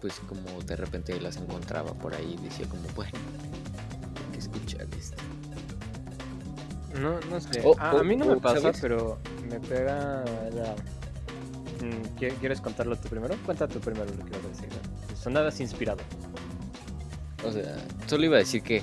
pues 0.00 0.14
como 0.28 0.62
de 0.62 0.76
repente 0.76 1.20
las 1.20 1.36
encontraba 1.36 1.92
por 1.94 2.14
ahí 2.14 2.36
y 2.38 2.44
decía 2.44 2.66
como, 2.68 2.82
bueno, 2.94 3.12
hay 4.26 4.32
que 4.32 4.38
escuchar 4.38 4.86
esto. 4.96 5.16
No, 7.00 7.18
no 7.30 7.40
sé. 7.40 7.62
Oh, 7.64 7.74
a, 7.78 7.94
oh, 7.94 7.98
a 7.98 8.04
mí 8.04 8.16
no 8.16 8.26
me 8.26 8.36
pasa, 8.36 8.60
¿sabes? 8.60 8.78
pero 8.80 9.18
me 9.48 9.60
pega 9.60 10.24
la... 10.54 10.74
Mm, 11.84 12.16
¿qui- 12.18 12.34
¿Quieres 12.38 12.60
contarlo 12.60 12.96
tú 12.96 13.08
primero? 13.08 13.36
Cuenta 13.44 13.68
tú 13.68 13.78
primero 13.80 14.04
lo 14.06 14.24
que 14.24 14.36
a 14.36 14.40
decir. 14.48 14.68
¿no? 14.68 15.16
Sonadas 15.16 15.60
inspirado. 15.60 16.00
O 17.44 17.52
sea, 17.52 17.76
solo 18.06 18.24
iba 18.24 18.36
a 18.36 18.40
decir 18.40 18.62
que, 18.62 18.82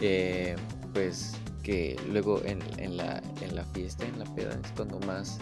eh, 0.00 0.56
pues, 0.92 1.36
que 1.62 1.96
luego 2.10 2.42
en, 2.44 2.60
en 2.78 2.96
la, 2.96 3.22
en 3.40 3.54
la 3.54 3.64
fiesta, 3.66 4.06
en 4.06 4.18
la 4.18 4.24
peda, 4.34 4.58
es 4.62 4.72
cuando 4.72 4.98
más 5.00 5.38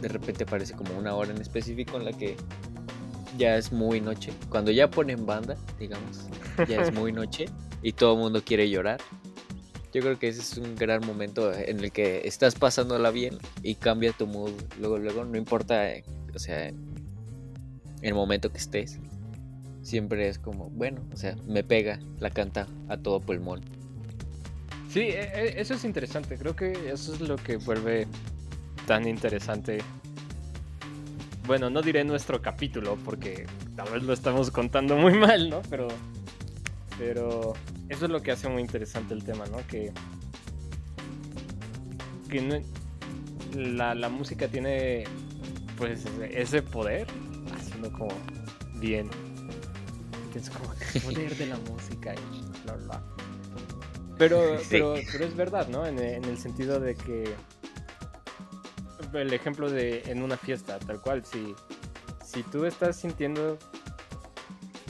de 0.00 0.08
repente 0.08 0.44
aparece 0.44 0.74
como 0.74 0.96
una 0.98 1.14
hora 1.14 1.30
en 1.30 1.40
específico 1.40 1.96
en 1.96 2.04
la 2.04 2.12
que 2.12 2.36
ya 3.36 3.56
es 3.56 3.72
muy 3.72 4.00
noche. 4.00 4.32
Cuando 4.48 4.70
ya 4.70 4.90
ponen 4.90 5.26
banda, 5.26 5.56
digamos, 5.78 6.26
ya 6.68 6.82
es 6.82 6.92
muy 6.92 7.12
noche 7.20 7.46
y 7.82 7.92
todo 7.92 8.14
el 8.14 8.20
mundo 8.20 8.42
quiere 8.44 8.68
llorar. 8.68 9.00
Yo 9.92 10.02
creo 10.02 10.18
que 10.18 10.28
ese 10.28 10.40
es 10.40 10.56
un 10.56 10.76
gran 10.76 11.04
momento 11.04 11.52
en 11.52 11.80
el 11.80 11.90
que 11.90 12.22
estás 12.24 12.54
pasándola 12.54 13.10
bien 13.10 13.38
y 13.62 13.74
cambia 13.74 14.12
tu 14.12 14.26
mood. 14.26 14.52
Luego, 14.78 14.98
luego, 14.98 15.24
no 15.24 15.36
importa, 15.36 15.88
o 16.32 16.38
sea, 16.38 16.72
el 18.02 18.14
momento 18.14 18.52
que 18.52 18.58
estés 18.58 19.00
siempre 19.82 20.28
es 20.28 20.38
como, 20.38 20.70
bueno, 20.70 21.00
o 21.12 21.16
sea, 21.16 21.36
me 21.46 21.62
pega, 21.64 21.98
la 22.18 22.30
canta 22.30 22.66
a 22.88 22.96
todo 22.96 23.20
pulmón. 23.20 23.60
Sí, 24.90 25.00
e- 25.00 25.30
e- 25.34 25.60
eso 25.60 25.74
es 25.74 25.84
interesante. 25.84 26.36
Creo 26.36 26.56
que 26.56 26.72
eso 26.90 27.14
es 27.14 27.20
lo 27.20 27.36
que 27.36 27.56
vuelve 27.58 28.06
tan 28.86 29.06
interesante. 29.06 29.78
Bueno, 31.46 31.70
no 31.70 31.80
diré 31.82 32.04
nuestro 32.04 32.42
capítulo 32.42 32.96
porque 33.04 33.46
tal 33.76 33.90
vez 33.92 34.02
lo 34.02 34.12
estamos 34.12 34.50
contando 34.50 34.96
muy 34.96 35.14
mal, 35.14 35.48
¿no? 35.50 35.62
Pero, 35.70 35.88
pero 36.98 37.54
eso 37.88 38.04
es 38.06 38.10
lo 38.10 38.20
que 38.22 38.32
hace 38.32 38.48
muy 38.48 38.62
interesante 38.62 39.14
el 39.14 39.24
tema, 39.24 39.46
¿no? 39.46 39.58
Que, 39.68 39.92
que 42.28 42.40
no- 42.42 42.60
la, 43.58 43.94
la 43.94 44.08
música 44.08 44.46
tiene, 44.48 45.04
pues, 45.76 46.04
ese 46.32 46.62
poder, 46.62 47.06
haciendo 47.56 47.90
como 47.92 48.14
bien. 48.80 49.08
Tienes 50.32 50.50
como 50.50 50.72
el 50.72 51.00
poder 51.02 51.36
de 51.36 51.46
la 51.46 51.56
música 51.58 52.14
y 52.14 52.62
bla, 52.64 52.74
bla. 52.74 53.02
Pero, 54.18 54.58
Sí. 54.60 54.66
pero, 54.70 54.94
pero 55.12 55.24
es 55.24 55.36
verdad, 55.36 55.68
¿no? 55.68 55.86
En, 55.86 55.98
en 55.98 56.24
el 56.24 56.38
sentido 56.38 56.78
de 56.80 56.94
que 56.94 57.34
el 59.14 59.32
ejemplo 59.32 59.68
de 59.70 60.02
en 60.06 60.22
una 60.22 60.36
fiesta, 60.36 60.78
tal 60.78 61.00
cual, 61.00 61.24
si, 61.24 61.54
si 62.24 62.42
tú 62.44 62.64
estás 62.64 62.96
sintiendo... 62.96 63.58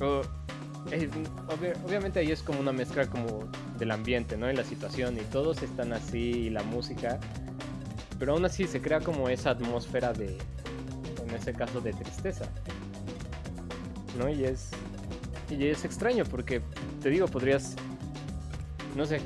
o- 0.00 0.22
es- 0.90 1.10
obvia- 1.48 1.74
obviamente 1.86 2.18
ahí 2.20 2.30
es 2.32 2.42
como 2.42 2.60
una 2.60 2.72
mezcla 2.72 3.06
como 3.06 3.48
del 3.78 3.90
ambiente, 3.92 4.36
¿no? 4.36 4.50
Y 4.50 4.54
la 4.56 4.64
situación, 4.64 5.16
y 5.16 5.20
todos 5.30 5.62
están 5.62 5.92
así, 5.94 6.18
y 6.18 6.50
la 6.50 6.62
música, 6.62 7.18
pero 8.18 8.32
aún 8.34 8.44
así 8.44 8.66
se 8.66 8.80
crea 8.82 9.00
como 9.00 9.28
esa 9.30 9.50
atmósfera 9.50 10.12
de, 10.12 10.36
en 11.22 11.30
ese 11.34 11.52
caso, 11.54 11.80
de 11.80 11.92
tristeza, 11.94 12.44
¿no? 14.18 14.28
Y 14.28 14.44
es, 14.44 14.70
y 15.50 15.66
es 15.66 15.84
extraño 15.84 16.24
porque, 16.24 16.62
te 17.02 17.10
digo, 17.10 17.26
podrías, 17.26 17.74
no 18.96 19.04
sé, 19.06 19.20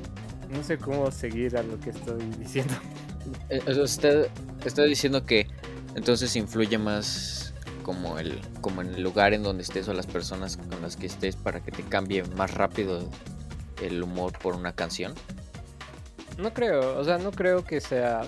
no 0.51 0.63
sé 0.63 0.79
cómo 0.79 1.11
seguir 1.11 1.57
a 1.57 1.63
lo 1.63 1.79
que 1.81 1.91
estoy 1.91 2.23
diciendo. 2.39 2.75
Eh, 3.49 3.61
sea, 3.87 4.25
está, 4.65 4.83
diciendo 4.85 5.25
que 5.25 5.47
entonces 5.95 6.37
influye 6.37 6.77
más 6.79 7.55
como 7.83 8.19
el 8.19 8.39
como 8.61 8.83
en 8.83 8.95
el 8.95 9.03
lugar 9.03 9.35
en 9.35 9.43
donde 9.43 9.63
estés 9.63 9.89
o 9.89 9.95
las 9.95 10.07
personas 10.07 10.57
con 10.57 10.81
las 10.83 10.97
que 10.97 11.07
estés 11.07 11.37
para 11.37 11.61
que 11.61 11.71
te 11.71 11.83
cambie 11.83 12.23
más 12.37 12.53
rápido 12.53 13.09
el 13.83 14.03
humor 14.03 14.33
por 14.39 14.55
una 14.55 14.75
canción. 14.75 15.15
No 16.39 16.53
creo, 16.53 16.99
o 16.99 17.05
sea, 17.05 17.19
no 17.19 17.31
creo 17.31 17.65
que 17.65 17.81
sea. 17.81 18.23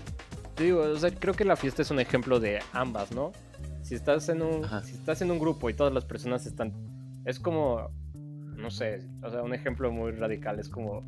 Te 0.55 0.65
digo, 0.65 0.81
o 0.81 0.99
sea, 0.99 1.11
creo 1.11 1.35
que 1.35 1.45
la 1.45 1.57
fiesta 1.57 1.83
es 1.83 1.91
un 1.91 2.01
ejemplo 2.01 2.41
de 2.41 2.61
ambas, 2.73 3.13
¿no? 3.13 3.33
Si 3.83 3.95
estás 3.95 4.29
en 4.29 4.43
un, 4.43 4.65
Ajá. 4.65 4.83
si 4.83 4.95
estás 4.95 5.21
en 5.23 5.31
un 5.31 5.39
grupo 5.39 5.69
y 5.69 5.75
todas 5.75 5.93
las 5.93 6.05
personas 6.05 6.47
están, 6.47 6.73
es 7.27 7.39
como, 7.39 7.91
no 8.15 8.71
sé, 8.71 9.03
o 9.23 9.31
sea, 9.31 9.43
un 9.43 9.53
ejemplo 9.53 9.91
muy 9.93 10.13
radical 10.13 10.59
es 10.59 10.69
como 10.69 11.05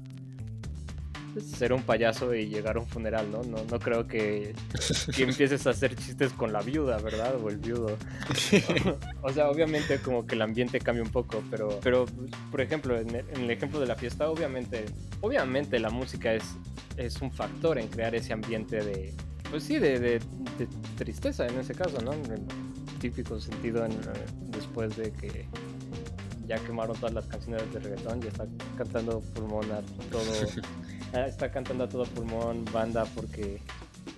ser 1.40 1.72
un 1.72 1.83
payaso 1.83 2.35
y 2.35 2.48
llegar 2.48 2.76
a 2.76 2.81
un 2.81 2.87
funeral, 2.87 3.31
¿no? 3.31 3.42
No, 3.44 3.59
no 3.70 3.78
creo 3.78 4.09
que, 4.09 4.54
que 5.14 5.22
empieces 5.22 5.66
a 5.66 5.70
hacer 5.70 5.94
chistes 5.94 6.33
con 6.33 6.52
la 6.52 6.61
viuda, 6.62 6.98
¿verdad? 6.98 7.37
O 7.40 7.48
el 7.48 7.59
viudo. 7.59 7.96
o 9.22 9.33
sea, 9.33 9.48
obviamente 9.48 10.00
como 10.00 10.26
que 10.26 10.35
el 10.35 10.42
ambiente 10.42 10.81
cambia 10.81 11.04
un 11.04 11.11
poco, 11.11 11.42
pero, 11.50 11.78
pero 11.83 12.07
por 12.50 12.61
ejemplo, 12.61 12.98
en 12.98 13.14
el, 13.14 13.50
ejemplo 13.50 13.78
de 13.78 13.87
la 13.87 13.94
fiesta, 13.94 14.28
obviamente, 14.28 14.87
obviamente 15.20 15.78
la 15.78 15.90
música 15.90 16.35
es, 16.35 16.42
es 16.96 17.20
un 17.22 17.31
factor 17.31 17.78
en 17.78 17.87
crear 17.88 18.14
ese 18.16 18.33
ambiente 18.33 18.83
de, 18.83 19.14
pues 19.50 19.62
sí, 19.62 19.78
de, 19.78 20.00
de- 20.00 20.20
de 20.59 20.66
tristeza 20.96 21.46
en 21.46 21.57
ese 21.61 21.72
caso, 21.72 22.00
¿no? 22.02 22.12
En 22.14 22.24
el 22.33 22.40
típico 22.98 23.38
sentido 23.38 23.85
en, 23.85 23.92
eh, 23.92 23.96
después 24.48 24.96
de 24.96 25.12
que 25.12 25.46
ya 26.48 26.58
quemaron 26.58 26.96
todas 26.96 27.14
las 27.14 27.26
canciones 27.26 27.72
de 27.72 27.78
reggaetón, 27.78 28.22
ya 28.22 28.28
está 28.28 28.46
cantando 28.76 29.20
pulmón 29.20 29.70
a 29.70 29.82
todo, 30.11 30.22
ah, 31.12 31.26
está 31.26 31.50
cantando 31.50 31.84
a 31.84 31.88
todo 31.88 32.04
pulmón 32.04 32.64
banda 32.72 33.04
porque 33.14 33.61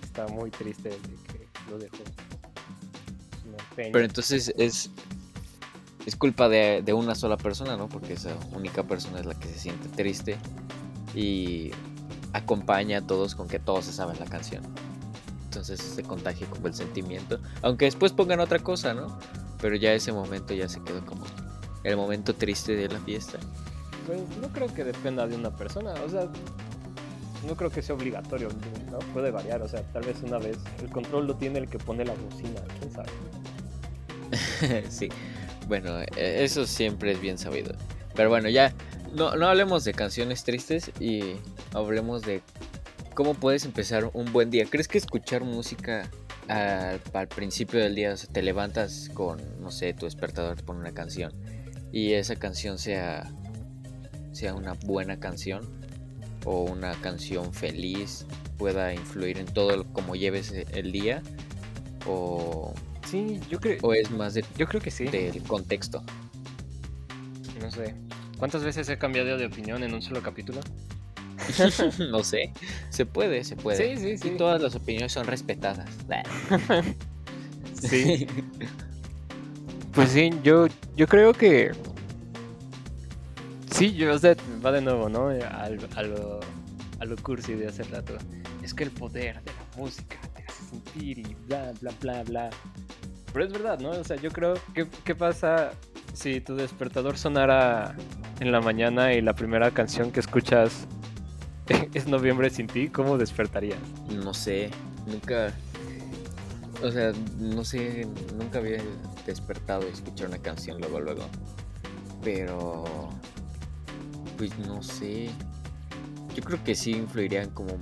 está 0.01 0.27
muy 0.27 0.49
triste 0.49 0.89
de 0.89 0.97
que 0.97 1.47
lo 1.69 1.77
dejó. 1.77 1.97
Pero 3.75 3.99
entonces 3.99 4.53
es 4.57 4.89
es 6.05 6.15
culpa 6.15 6.49
de, 6.49 6.81
de 6.83 6.93
una 6.93 7.13
sola 7.13 7.37
persona, 7.37 7.77
¿no? 7.77 7.87
Porque 7.87 8.13
esa 8.13 8.35
única 8.55 8.83
persona 8.83 9.19
es 9.19 9.25
la 9.25 9.35
que 9.35 9.47
se 9.47 9.59
siente 9.59 9.87
triste 9.89 10.37
y 11.13 11.71
acompaña 12.33 12.99
a 12.99 13.01
todos 13.01 13.35
con 13.35 13.47
que 13.47 13.59
todos 13.59 13.85
se 13.85 13.93
saben 13.93 14.17
la 14.19 14.25
canción. 14.25 14.63
Entonces 15.43 15.79
se 15.79 16.01
contagia 16.01 16.47
como 16.47 16.67
el 16.67 16.73
sentimiento. 16.73 17.39
Aunque 17.61 17.85
después 17.85 18.13
pongan 18.13 18.39
otra 18.39 18.59
cosa, 18.59 18.93
¿no? 18.93 19.19
Pero 19.61 19.75
ya 19.75 19.93
ese 19.93 20.11
momento 20.11 20.53
ya 20.53 20.67
se 20.67 20.81
quedó 20.81 21.05
como 21.05 21.25
el 21.83 21.97
momento 21.97 22.35
triste 22.35 22.75
de 22.75 22.87
la 22.87 22.99
fiesta. 22.99 23.39
Pues 24.05 24.19
no 24.41 24.49
creo 24.49 24.73
que 24.73 24.83
dependa 24.83 25.27
de 25.27 25.35
una 25.35 25.55
persona, 25.55 25.93
o 26.05 26.09
sea, 26.09 26.27
no 27.47 27.55
creo 27.55 27.69
que 27.69 27.81
sea 27.81 27.95
obligatorio, 27.95 28.49
¿no? 28.91 28.99
Puede 29.13 29.31
variar, 29.31 29.61
o 29.61 29.67
sea, 29.67 29.81
tal 29.91 30.03
vez 30.03 30.17
una 30.23 30.37
vez 30.37 30.57
el 30.81 30.89
control 30.89 31.27
lo 31.27 31.35
tiene 31.35 31.59
el 31.59 31.69
que 31.69 31.79
pone 31.79 32.05
la 32.05 32.13
bocina, 32.13 32.61
quién 32.79 32.91
sabe. 32.91 33.09
sí, 34.89 35.09
bueno, 35.67 35.99
e- 36.01 36.43
eso 36.43 36.65
siempre 36.65 37.11
es 37.11 37.21
bien 37.21 37.37
sabido. 37.37 37.73
Pero 38.15 38.29
bueno, 38.29 38.49
ya 38.49 38.73
no, 39.13 39.35
no 39.35 39.47
hablemos 39.47 39.83
de 39.83 39.93
canciones 39.93 40.43
tristes 40.43 40.91
y 40.99 41.35
hablemos 41.73 42.23
de 42.23 42.41
cómo 43.13 43.33
puedes 43.33 43.65
empezar 43.65 44.09
un 44.13 44.31
buen 44.33 44.51
día. 44.51 44.65
¿Crees 44.65 44.87
que 44.87 44.97
escuchar 44.97 45.43
música 45.43 46.09
al, 46.47 46.99
al 47.13 47.27
principio 47.27 47.79
del 47.79 47.95
día, 47.95 48.13
o 48.13 48.17
sea, 48.17 48.31
te 48.31 48.41
levantas 48.41 49.09
con, 49.13 49.39
no 49.61 49.71
sé, 49.71 49.93
tu 49.93 50.05
despertador 50.05 50.57
te 50.57 50.63
pone 50.63 50.79
una 50.79 50.91
canción 50.91 51.33
y 51.91 52.13
esa 52.13 52.35
canción 52.35 52.77
sea, 52.77 53.31
sea 54.31 54.53
una 54.53 54.73
buena 54.73 55.19
canción 55.19 55.67
o 56.45 56.63
una 56.63 56.93
canción 57.01 57.53
feliz, 57.53 58.25
pueda 58.57 58.93
influir 58.93 59.37
en 59.37 59.45
todo 59.45 59.83
cómo 59.93 60.15
lleves 60.15 60.51
el 60.51 60.91
día? 60.91 61.21
¿O, 62.07 62.73
Sí, 63.11 63.41
yo 63.49 63.59
creo, 63.59 63.77
o 63.81 63.93
es 63.93 64.09
más 64.09 64.35
de 64.35 64.45
yo 64.57 64.65
creo 64.67 64.81
que 64.81 64.89
sí. 64.89 65.03
del 65.05 65.43
contexto. 65.43 66.01
No 67.59 67.69
sé. 67.69 67.93
¿Cuántas 68.37 68.63
veces 68.63 68.87
he 68.87 68.97
cambiado 68.97 69.37
de 69.37 69.45
opinión 69.45 69.83
en 69.83 69.93
un 69.93 70.01
solo 70.01 70.21
capítulo? 70.21 70.61
no 72.11 72.23
sé. 72.23 72.53
Se 72.89 73.05
puede, 73.05 73.43
se 73.43 73.57
puede. 73.57 73.95
Sí, 73.95 74.01
sí, 74.01 74.17
sí. 74.17 74.29
Y 74.29 74.37
todas 74.37 74.61
las 74.61 74.75
opiniones 74.75 75.11
son 75.11 75.27
respetadas. 75.27 75.89
Sí. 77.73 78.27
Pues 79.93 80.09
sí, 80.09 80.31
yo, 80.43 80.67
yo 80.95 81.07
creo 81.07 81.33
que. 81.33 81.71
Sí, 83.71 83.93
yo, 83.93 84.13
o 84.13 84.19
va 84.63 84.71
de 84.71 84.81
nuevo, 84.81 85.09
¿no? 85.09 85.27
Al- 85.27 85.79
a, 85.95 86.03
lo, 86.03 86.39
a 86.99 87.05
cursi 87.17 87.53
de 87.53 87.67
hace 87.67 87.83
rato. 87.83 88.13
Es 88.63 88.73
que 88.73 88.83
el 88.83 88.91
poder 88.91 89.41
de 89.43 89.51
la 89.51 89.77
música 89.77 90.17
te 90.35 90.43
hace 90.43 90.63
sentir 90.69 91.19
y 91.19 91.35
bla, 91.47 91.73
bla, 91.81 91.91
bla, 91.99 92.23
bla. 92.23 92.49
Pero 93.33 93.45
es 93.45 93.51
verdad, 93.51 93.79
¿no? 93.79 93.91
O 93.91 94.03
sea, 94.03 94.17
yo 94.17 94.29
creo. 94.31 94.53
¿Qué, 94.73 94.87
qué 95.03 95.15
pasa 95.15 95.71
si 96.13 96.41
tu 96.41 96.55
despertador 96.55 97.17
sonara 97.17 97.95
en 98.39 98.51
la 98.51 98.61
mañana 98.61 99.13
y 99.13 99.21
la 99.21 99.33
primera 99.33 99.71
canción 99.71 100.11
que 100.11 100.19
escuchas 100.19 100.85
es 101.93 102.07
Noviembre 102.07 102.49
sin 102.49 102.67
ti? 102.67 102.87
¿Cómo 102.89 103.17
despertarías? 103.17 103.79
No 104.23 104.33
sé. 104.33 104.69
Nunca. 105.07 105.53
O 106.83 106.91
sea, 106.91 107.13
no 107.39 107.63
sé. 107.63 108.05
Nunca 108.37 108.59
había 108.59 108.77
despertado 109.25 109.87
y 109.87 109.91
escuchado 109.91 110.29
una 110.29 110.41
canción 110.41 110.79
luego, 110.79 110.99
luego. 110.99 111.23
Pero. 112.23 113.09
Pues 114.37 114.57
no 114.59 114.81
sé. 114.81 115.29
Yo 116.35 116.43
creo 116.43 116.63
que 116.63 116.75
sí 116.75 116.91
influirían 116.91 117.49
como, 117.51 117.73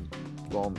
como 0.52 0.74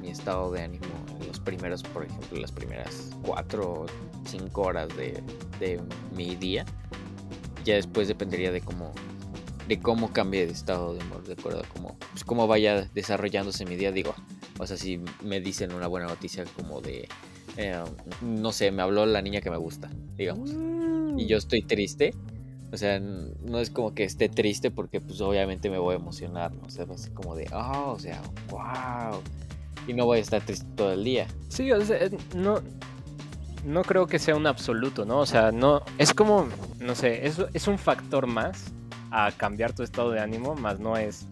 mi 0.00 0.10
estado 0.10 0.52
de 0.52 0.62
ánimo 0.62 0.86
en 1.18 1.26
los 1.26 1.40
primeros, 1.40 1.82
por 1.82 2.04
ejemplo, 2.04 2.38
las 2.38 2.52
primeras 2.52 3.10
cuatro 3.22 3.72
o 3.72 3.86
cinco 4.26 4.62
horas 4.62 4.88
de, 4.96 5.22
de 5.58 5.80
mi 6.14 6.36
día. 6.36 6.64
Ya 7.64 7.74
después 7.74 8.06
dependería 8.06 8.52
de 8.52 8.60
cómo 8.60 8.92
de 9.68 9.80
cómo 9.80 10.12
cambie 10.12 10.46
de 10.46 10.52
estado 10.52 10.94
de 10.94 11.04
humor, 11.04 11.24
de 11.24 11.32
acuerdo 11.32 11.60
a 11.60 11.68
cómo, 11.68 11.96
pues, 12.12 12.24
cómo 12.24 12.46
vaya 12.46 12.82
desarrollándose 12.94 13.64
mi 13.64 13.76
día. 13.76 13.92
Digo, 13.92 14.14
o 14.58 14.66
sea, 14.66 14.76
si 14.76 15.00
me 15.22 15.40
dicen 15.40 15.72
una 15.72 15.86
buena 15.86 16.06
noticia 16.06 16.44
como 16.56 16.80
de, 16.80 17.08
eh, 17.56 17.82
no 18.20 18.52
sé, 18.52 18.70
me 18.70 18.82
habló 18.82 19.06
la 19.06 19.22
niña 19.22 19.40
que 19.40 19.50
me 19.50 19.56
gusta, 19.56 19.90
digamos. 20.16 20.50
Y 21.16 21.26
yo 21.26 21.38
estoy 21.38 21.62
triste. 21.62 22.14
O 22.72 22.76
sea, 22.76 23.00
no 23.00 23.60
es 23.60 23.70
como 23.70 23.94
que 23.94 24.04
esté 24.04 24.28
triste 24.28 24.70
porque 24.70 25.00
pues 25.00 25.20
obviamente 25.20 25.70
me 25.70 25.78
voy 25.78 25.94
a 25.94 25.96
emocionar, 25.96 26.52
¿no? 26.52 26.66
O 26.66 26.70
sea, 26.70 26.84
ser 26.96 27.12
como 27.14 27.36
de, 27.36 27.48
oh, 27.52 27.92
o 27.92 27.98
sea, 27.98 28.20
wow. 28.50 29.22
Y 29.86 29.94
no 29.94 30.04
voy 30.04 30.18
a 30.18 30.20
estar 30.20 30.42
triste 30.42 30.66
todo 30.74 30.92
el 30.92 31.04
día. 31.04 31.26
Sí, 31.48 31.70
o 31.70 31.80
sea, 31.80 31.96
eh, 31.96 32.10
no, 32.34 32.60
no 33.64 33.82
creo 33.82 34.06
que 34.06 34.18
sea 34.18 34.34
un 34.34 34.46
absoluto, 34.46 35.04
¿no? 35.04 35.20
O 35.20 35.26
sea, 35.26 35.52
no, 35.52 35.82
es 35.96 36.12
como, 36.12 36.48
no 36.80 36.94
sé, 36.94 37.26
es, 37.26 37.38
es 37.54 37.68
un 37.68 37.78
factor 37.78 38.26
más 38.26 38.72
a 39.10 39.30
cambiar 39.32 39.72
tu 39.72 39.82
estado 39.82 40.10
de 40.10 40.20
ánimo, 40.20 40.56
más 40.56 40.80
no 40.80 40.96
es 40.96 41.26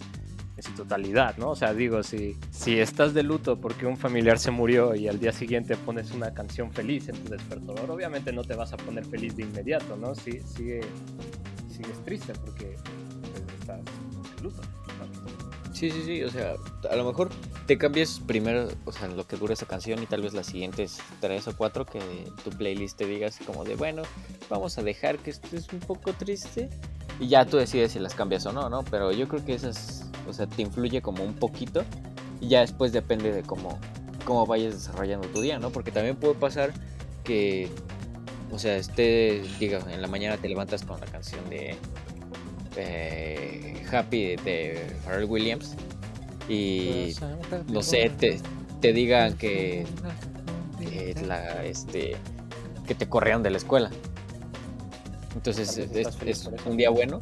totalidad, 0.73 1.37
¿no? 1.37 1.51
O 1.51 1.57
sea, 1.57 1.75
digo, 1.75 2.03
si, 2.03 2.37
si 2.51 2.79
estás 2.79 3.15
de 3.15 3.23
luto 3.23 3.61
porque 3.61 3.87
un 3.87 3.97
familiar 3.97 4.39
se 4.39 4.51
murió 4.51 4.95
y 4.95 5.09
al 5.09 5.19
día 5.19 5.33
siguiente 5.33 5.77
pones 5.77 6.13
una 6.13 6.33
canción 6.33 6.73
feliz 6.73 7.09
en 7.09 7.17
tu 7.17 7.31
despertador, 7.31 7.91
obviamente 7.91 8.33
no 8.33 8.43
te 8.43 8.55
vas 8.55 8.73
a 8.73 8.77
poner 8.77 9.05
feliz 9.05 9.37
de 9.37 9.43
inmediato, 9.43 9.97
¿no? 9.97 10.15
Sí, 10.15 10.41
sigue, 10.41 10.81
sigues 11.69 12.05
triste 12.05 12.33
porque 12.45 12.77
pues, 13.23 13.61
estás 13.61 13.81
de 14.37 14.43
luto. 14.43 14.63
Sí, 15.85 15.91
sí, 15.91 16.03
sí, 16.03 16.23
o 16.23 16.31
sea, 16.31 16.55
a 16.91 16.97
lo 16.97 17.05
mejor 17.05 17.29
te 17.67 17.77
cambias 17.77 18.19
primero, 18.27 18.69
o 18.87 18.93
sea, 18.93 19.07
lo 19.09 19.27
que 19.27 19.37
dura 19.37 19.53
esa 19.53 19.67
canción 19.67 20.03
y 20.03 20.07
tal 20.07 20.23
vez 20.23 20.33
las 20.33 20.47
siguientes 20.47 20.99
tres 21.21 21.47
o 21.47 21.55
cuatro 21.55 21.85
que 21.85 22.01
tu 22.43 22.49
playlist 22.49 22.97
te 22.97 23.05
digas 23.05 23.39
como 23.45 23.65
de, 23.65 23.77
bueno, 23.77 24.01
vamos 24.49 24.79
a 24.79 24.83
dejar 24.83 25.19
que 25.19 25.29
estés 25.29 25.71
un 25.75 25.81
poco 25.81 26.15
triste 26.15 26.71
y 27.21 27.29
ya 27.29 27.45
tú 27.45 27.59
decides 27.59 27.93
si 27.93 27.99
las 27.99 28.15
cambias 28.15 28.47
o 28.47 28.53
no, 28.55 28.71
¿no? 28.71 28.83
Pero 28.85 29.13
yo 29.13 29.29
creo 29.29 29.45
que 29.45 29.53
esas, 29.53 30.07
o 30.27 30.33
sea, 30.33 30.47
te 30.47 30.63
influye 30.63 31.03
como 31.03 31.23
un 31.23 31.35
poquito 31.35 31.85
y 32.41 32.49
ya 32.49 32.61
después 32.61 32.95
depende 32.95 33.31
de 33.31 33.43
cómo, 33.43 33.79
cómo 34.25 34.47
vayas 34.47 34.73
desarrollando 34.73 35.29
tu 35.29 35.43
día, 35.43 35.59
¿no? 35.59 35.69
Porque 35.69 35.91
también 35.91 36.17
puede 36.17 36.33
pasar 36.33 36.73
que, 37.25 37.69
o 38.51 38.59
sea, 38.59 38.77
esté, 38.77 39.43
diga, 39.61 39.81
en 39.93 40.01
la 40.01 40.09
mañana 40.09 40.39
te 40.39 40.49
levantas 40.49 40.83
con 40.83 40.99
la 40.99 41.07
canción 41.07 41.47
de 41.51 41.77
eh, 42.77 43.83
Happy 43.91 44.37
de, 44.37 44.87
Pharrell 45.05 45.25
Williams 45.25 45.77
y 46.49 47.15
no 47.69 47.83
sé, 47.83 48.11
te, 48.11 48.39
te 48.81 48.93
digan 48.93 49.37
que, 49.37 49.87
que 50.79 51.15
la, 51.27 51.65
este, 51.65 52.17
que 52.87 52.95
te 52.95 53.09
corrieron 53.09 53.43
de 53.43 53.51
la 53.51 53.59
escuela. 53.59 53.91
Entonces 55.35 55.77
es, 55.79 56.51
un 56.67 56.77
día 56.77 56.91
bueno, 56.91 57.21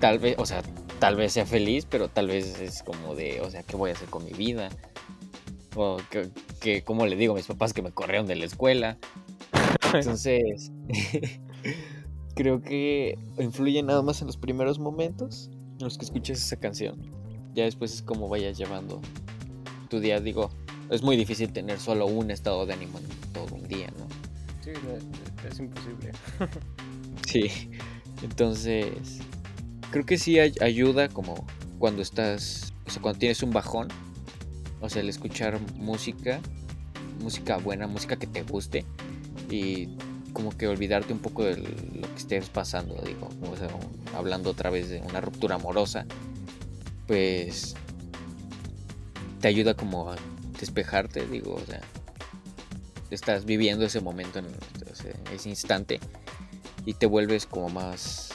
tal 0.00 0.18
vez, 0.18 0.36
o 0.38 0.46
sea, 0.46 0.62
tal 0.98 1.16
vez 1.16 1.32
sea 1.32 1.46
feliz, 1.46 1.86
pero 1.88 2.08
tal 2.08 2.28
vez 2.28 2.60
es 2.60 2.82
como 2.82 3.14
de, 3.14 3.40
o 3.40 3.50
sea, 3.50 3.62
¿qué 3.62 3.76
voy 3.76 3.90
a 3.90 3.92
hacer 3.94 4.08
con 4.08 4.24
mi 4.24 4.32
vida? 4.32 4.70
O 5.74 5.98
que, 6.10 6.30
que 6.60 6.82
¿cómo 6.82 7.06
le 7.06 7.16
digo 7.16 7.32
a 7.32 7.36
mis 7.36 7.46
papás 7.46 7.72
que 7.72 7.82
me 7.82 7.92
corrieron 7.92 8.26
de 8.26 8.36
la 8.36 8.44
escuela? 8.44 8.98
Entonces, 9.94 10.72
creo 12.34 12.62
que 12.62 13.18
influye 13.38 13.82
nada 13.82 14.02
más 14.02 14.20
en 14.20 14.26
los 14.26 14.36
primeros 14.36 14.78
momentos 14.78 15.50
en 15.78 15.84
los 15.84 15.98
que 15.98 16.04
escuches 16.04 16.38
esa 16.44 16.56
canción. 16.56 17.00
Ya 17.54 17.64
después 17.64 17.92
es 17.92 18.02
como 18.02 18.28
vayas 18.28 18.56
llevando 18.56 19.00
tu 19.90 20.00
día. 20.00 20.20
Digo, 20.20 20.50
es 20.90 21.02
muy 21.02 21.16
difícil 21.16 21.52
tener 21.52 21.78
solo 21.78 22.06
un 22.06 22.30
estado 22.30 22.64
de 22.66 22.72
ánimo 22.74 22.98
en 22.98 23.32
todo 23.32 23.54
un 23.54 23.66
día, 23.68 23.88
¿no? 23.98 24.06
Sí, 24.62 24.70
es, 24.70 25.52
es 25.52 25.58
imposible. 25.58 26.12
Sí. 27.26 27.50
Entonces, 28.22 29.20
creo 29.90 30.04
que 30.04 30.18
sí 30.18 30.38
ay- 30.38 30.54
ayuda 30.60 31.08
como 31.08 31.46
cuando 31.78 32.02
estás, 32.02 32.72
o 32.86 32.90
sea, 32.90 33.00
cuando 33.02 33.18
tienes 33.18 33.42
un 33.42 33.50
bajón. 33.52 33.88
O 34.80 34.88
sea, 34.88 35.02
el 35.02 35.08
escuchar 35.08 35.58
música, 35.76 36.40
música 37.20 37.56
buena, 37.58 37.86
música 37.86 38.16
que 38.16 38.26
te 38.26 38.42
guste 38.42 38.84
y 39.50 39.88
como 40.42 40.56
que 40.56 40.66
olvidarte 40.66 41.12
un 41.12 41.20
poco 41.20 41.44
de 41.44 41.56
lo 41.56 42.08
que 42.08 42.14
estés 42.16 42.48
pasando, 42.48 43.00
digo, 43.06 43.28
o 43.48 43.56
sea, 43.56 43.68
un- 43.68 44.16
hablando 44.16 44.50
otra 44.50 44.70
vez 44.70 44.88
de 44.90 45.00
una 45.00 45.20
ruptura 45.20 45.54
amorosa, 45.54 46.04
pues 47.06 47.74
te 49.40 49.46
ayuda 49.48 49.74
como 49.74 50.10
a 50.10 50.16
despejarte, 50.58 51.26
digo, 51.26 51.54
o 51.54 51.64
sea, 51.64 51.80
estás 53.10 53.44
viviendo 53.44 53.84
ese 53.84 54.00
momento 54.00 54.40
en 54.40 54.46
ese 55.32 55.48
instante 55.48 56.00
y 56.86 56.94
te 56.94 57.06
vuelves 57.06 57.46
como 57.46 57.68
más 57.68 58.30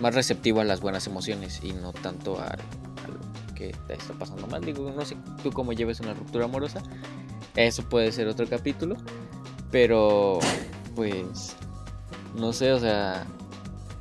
más 0.00 0.14
receptivo 0.14 0.60
a 0.60 0.64
las 0.64 0.80
buenas 0.80 1.06
emociones 1.08 1.60
y 1.64 1.72
no 1.72 1.92
tanto 1.92 2.40
al, 2.40 2.58
a 3.04 3.08
lo 3.08 3.54
que 3.54 3.74
te 3.88 3.94
está 3.94 4.12
pasando 4.14 4.46
mal. 4.46 4.64
Digo, 4.64 4.90
no 4.90 5.04
sé 5.04 5.16
tú 5.42 5.50
cómo 5.52 5.72
lleves 5.72 6.00
una 6.00 6.14
ruptura 6.14 6.44
amorosa. 6.46 6.82
Eso 7.56 7.88
puede 7.88 8.10
ser 8.12 8.26
otro 8.28 8.48
capítulo. 8.48 8.96
Pero, 9.70 10.40
pues, 10.94 11.56
no 12.34 12.52
sé, 12.52 12.72
o 12.72 12.78
sea, 12.80 13.24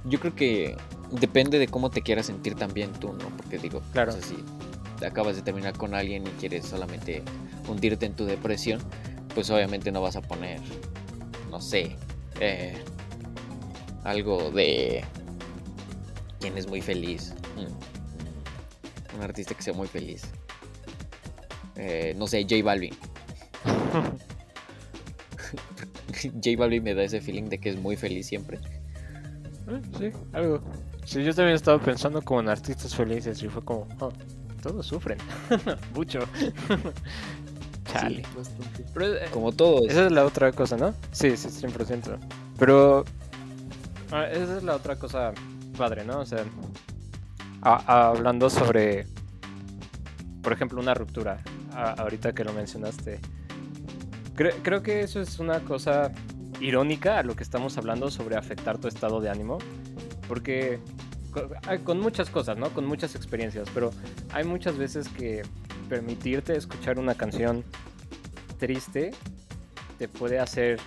yo 0.05 0.19
creo 0.19 0.35
que 0.35 0.77
depende 1.11 1.59
de 1.59 1.67
cómo 1.67 1.89
te 1.89 2.01
quieras 2.01 2.25
sentir 2.27 2.55
también 2.55 2.91
tú, 2.93 3.13
¿no? 3.13 3.29
Porque 3.37 3.57
digo, 3.57 3.81
Claro. 3.93 4.11
o 4.11 4.13
sea, 4.13 4.21
si 4.23 5.05
acabas 5.05 5.35
de 5.35 5.41
terminar 5.41 5.77
con 5.77 5.93
alguien 5.95 6.25
y 6.27 6.29
quieres 6.31 6.65
solamente 6.65 7.23
hundirte 7.67 8.05
en 8.05 8.13
tu 8.15 8.25
depresión, 8.25 8.79
pues 9.33 9.49
obviamente 9.49 9.91
no 9.91 10.01
vas 10.01 10.15
a 10.15 10.21
poner, 10.21 10.59
no 11.49 11.59
sé, 11.61 11.95
eh, 12.39 12.75
algo 14.03 14.51
de 14.51 15.03
quien 16.39 16.57
es 16.57 16.67
muy 16.67 16.81
feliz. 16.81 17.33
Mm, 17.55 17.61
mm, 17.61 19.15
Un 19.17 19.21
artista 19.23 19.53
que 19.53 19.61
sea 19.61 19.73
muy 19.73 19.87
feliz. 19.87 20.23
Eh, 21.75 22.13
no 22.17 22.27
sé, 22.27 22.43
J 22.49 22.63
Balvin. 22.63 22.95
J 26.43 26.55
Balvin 26.57 26.83
me 26.83 26.93
da 26.93 27.03
ese 27.03 27.21
feeling 27.21 27.43
de 27.49 27.57
que 27.59 27.69
es 27.69 27.77
muy 27.77 27.95
feliz 27.95 28.27
siempre. 28.27 28.57
Eh, 29.67 29.81
Sí, 29.97 30.11
algo. 30.33 30.61
Sí, 31.05 31.23
yo 31.23 31.33
también 31.33 31.55
estaba 31.55 31.79
pensando 31.79 32.21
como 32.21 32.41
en 32.41 32.49
artistas 32.49 32.93
felices 32.95 33.41
y 33.43 33.47
fue 33.47 33.63
como, 33.63 33.87
oh, 33.99 34.11
todos 34.61 34.85
sufren. 34.85 35.17
Mucho. 35.95 36.19
Chale. 37.91 38.23
Pero, 38.93 39.15
eh, 39.15 39.19
Como 39.33 39.51
todos. 39.51 39.87
esa 39.89 40.05
es 40.05 40.11
la 40.11 40.25
otra 40.25 40.51
cosa, 40.51 40.77
¿no? 40.77 40.93
Sí, 41.11 41.35
sí, 41.35 41.49
100%. 41.49 42.17
Pero 42.57 43.03
ah, 44.11 44.25
esa 44.31 44.57
es 44.57 44.63
la 44.63 44.75
otra 44.75 44.95
cosa 44.95 45.33
padre, 45.77 46.05
¿no? 46.05 46.19
O 46.19 46.25
sea, 46.25 46.45
a- 47.61 47.83
a- 47.91 48.07
hablando 48.09 48.49
sobre, 48.49 49.07
por 50.43 50.53
ejemplo, 50.53 50.79
una 50.79 50.93
ruptura, 50.93 51.41
a- 51.73 51.91
ahorita 51.93 52.33
que 52.33 52.43
lo 52.43 52.53
mencionaste, 52.53 53.19
cre- 54.41 54.55
creo 54.63 54.81
que 54.83 55.01
eso 55.01 55.21
es 55.21 55.39
una 55.39 55.59
cosa 55.61 56.11
irónica 56.59 57.19
a 57.19 57.23
lo 57.23 57.35
que 57.35 57.43
estamos 57.43 57.77
hablando 57.77 58.09
sobre 58.11 58.35
afectar 58.35 58.77
tu 58.77 58.87
estado 58.87 59.19
de 59.21 59.29
ánimo, 59.29 59.57
porque 60.27 60.79
co- 61.31 61.47
hay- 61.67 61.79
con 61.79 61.99
muchas 61.99 62.29
cosas, 62.29 62.57
¿no? 62.57 62.69
Con 62.73 62.85
muchas 62.85 63.15
experiencias, 63.15 63.67
pero 63.73 63.91
hay 64.33 64.43
muchas 64.43 64.77
veces 64.77 65.07
que 65.09 65.43
permitirte 65.89 66.55
escuchar 66.55 66.99
una 66.99 67.15
canción 67.15 67.63
triste 68.59 69.11
te 69.97 70.07
puede 70.07 70.39
hacer 70.39 70.79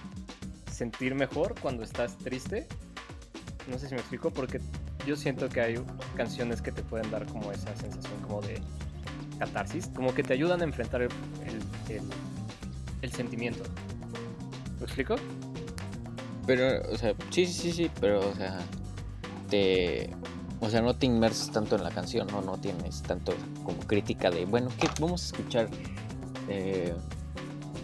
sentir 0.70 1.14
mejor 1.14 1.54
cuando 1.60 1.82
estás 1.82 2.16
triste. 2.18 2.66
No 3.70 3.78
sé 3.78 3.88
si 3.88 3.94
me 3.94 4.00
explico, 4.00 4.30
porque 4.30 4.60
yo 5.06 5.16
siento 5.16 5.48
que 5.48 5.60
hay 5.60 5.74
canciones 6.16 6.60
que 6.62 6.72
te 6.72 6.82
pueden 6.82 7.10
dar 7.10 7.26
como 7.26 7.52
esa 7.52 7.74
sensación 7.76 8.20
como 8.22 8.40
de 8.42 8.60
catarsis, 9.38 9.88
como 9.94 10.14
que 10.14 10.22
te 10.22 10.32
ayudan 10.32 10.60
a 10.62 10.64
enfrentar 10.64 11.02
el, 11.02 11.08
el- 11.46 11.96
el- 11.96 12.02
el 13.04 13.12
sentimiento. 13.12 13.62
¿Me 14.78 14.84
explico? 14.84 15.16
Pero, 16.46 16.82
o 16.92 16.98
sea, 16.98 17.14
sí, 17.30 17.46
sí, 17.46 17.52
sí, 17.52 17.72
sí, 17.72 17.90
pero, 18.00 18.28
o 18.28 18.34
sea, 18.34 18.60
te. 19.48 20.10
O 20.60 20.70
sea, 20.70 20.80
no 20.80 20.96
te 20.96 21.06
inmersas 21.06 21.50
tanto 21.50 21.76
en 21.76 21.84
la 21.84 21.90
canción, 21.90 22.26
¿no? 22.28 22.40
No 22.40 22.58
tienes 22.58 23.02
tanto 23.02 23.34
como 23.64 23.78
crítica 23.80 24.30
de, 24.30 24.46
bueno, 24.46 24.70
¿qué? 24.80 24.88
Vamos 24.98 25.22
a 25.22 25.26
escuchar, 25.26 25.68
eh, 26.48 26.94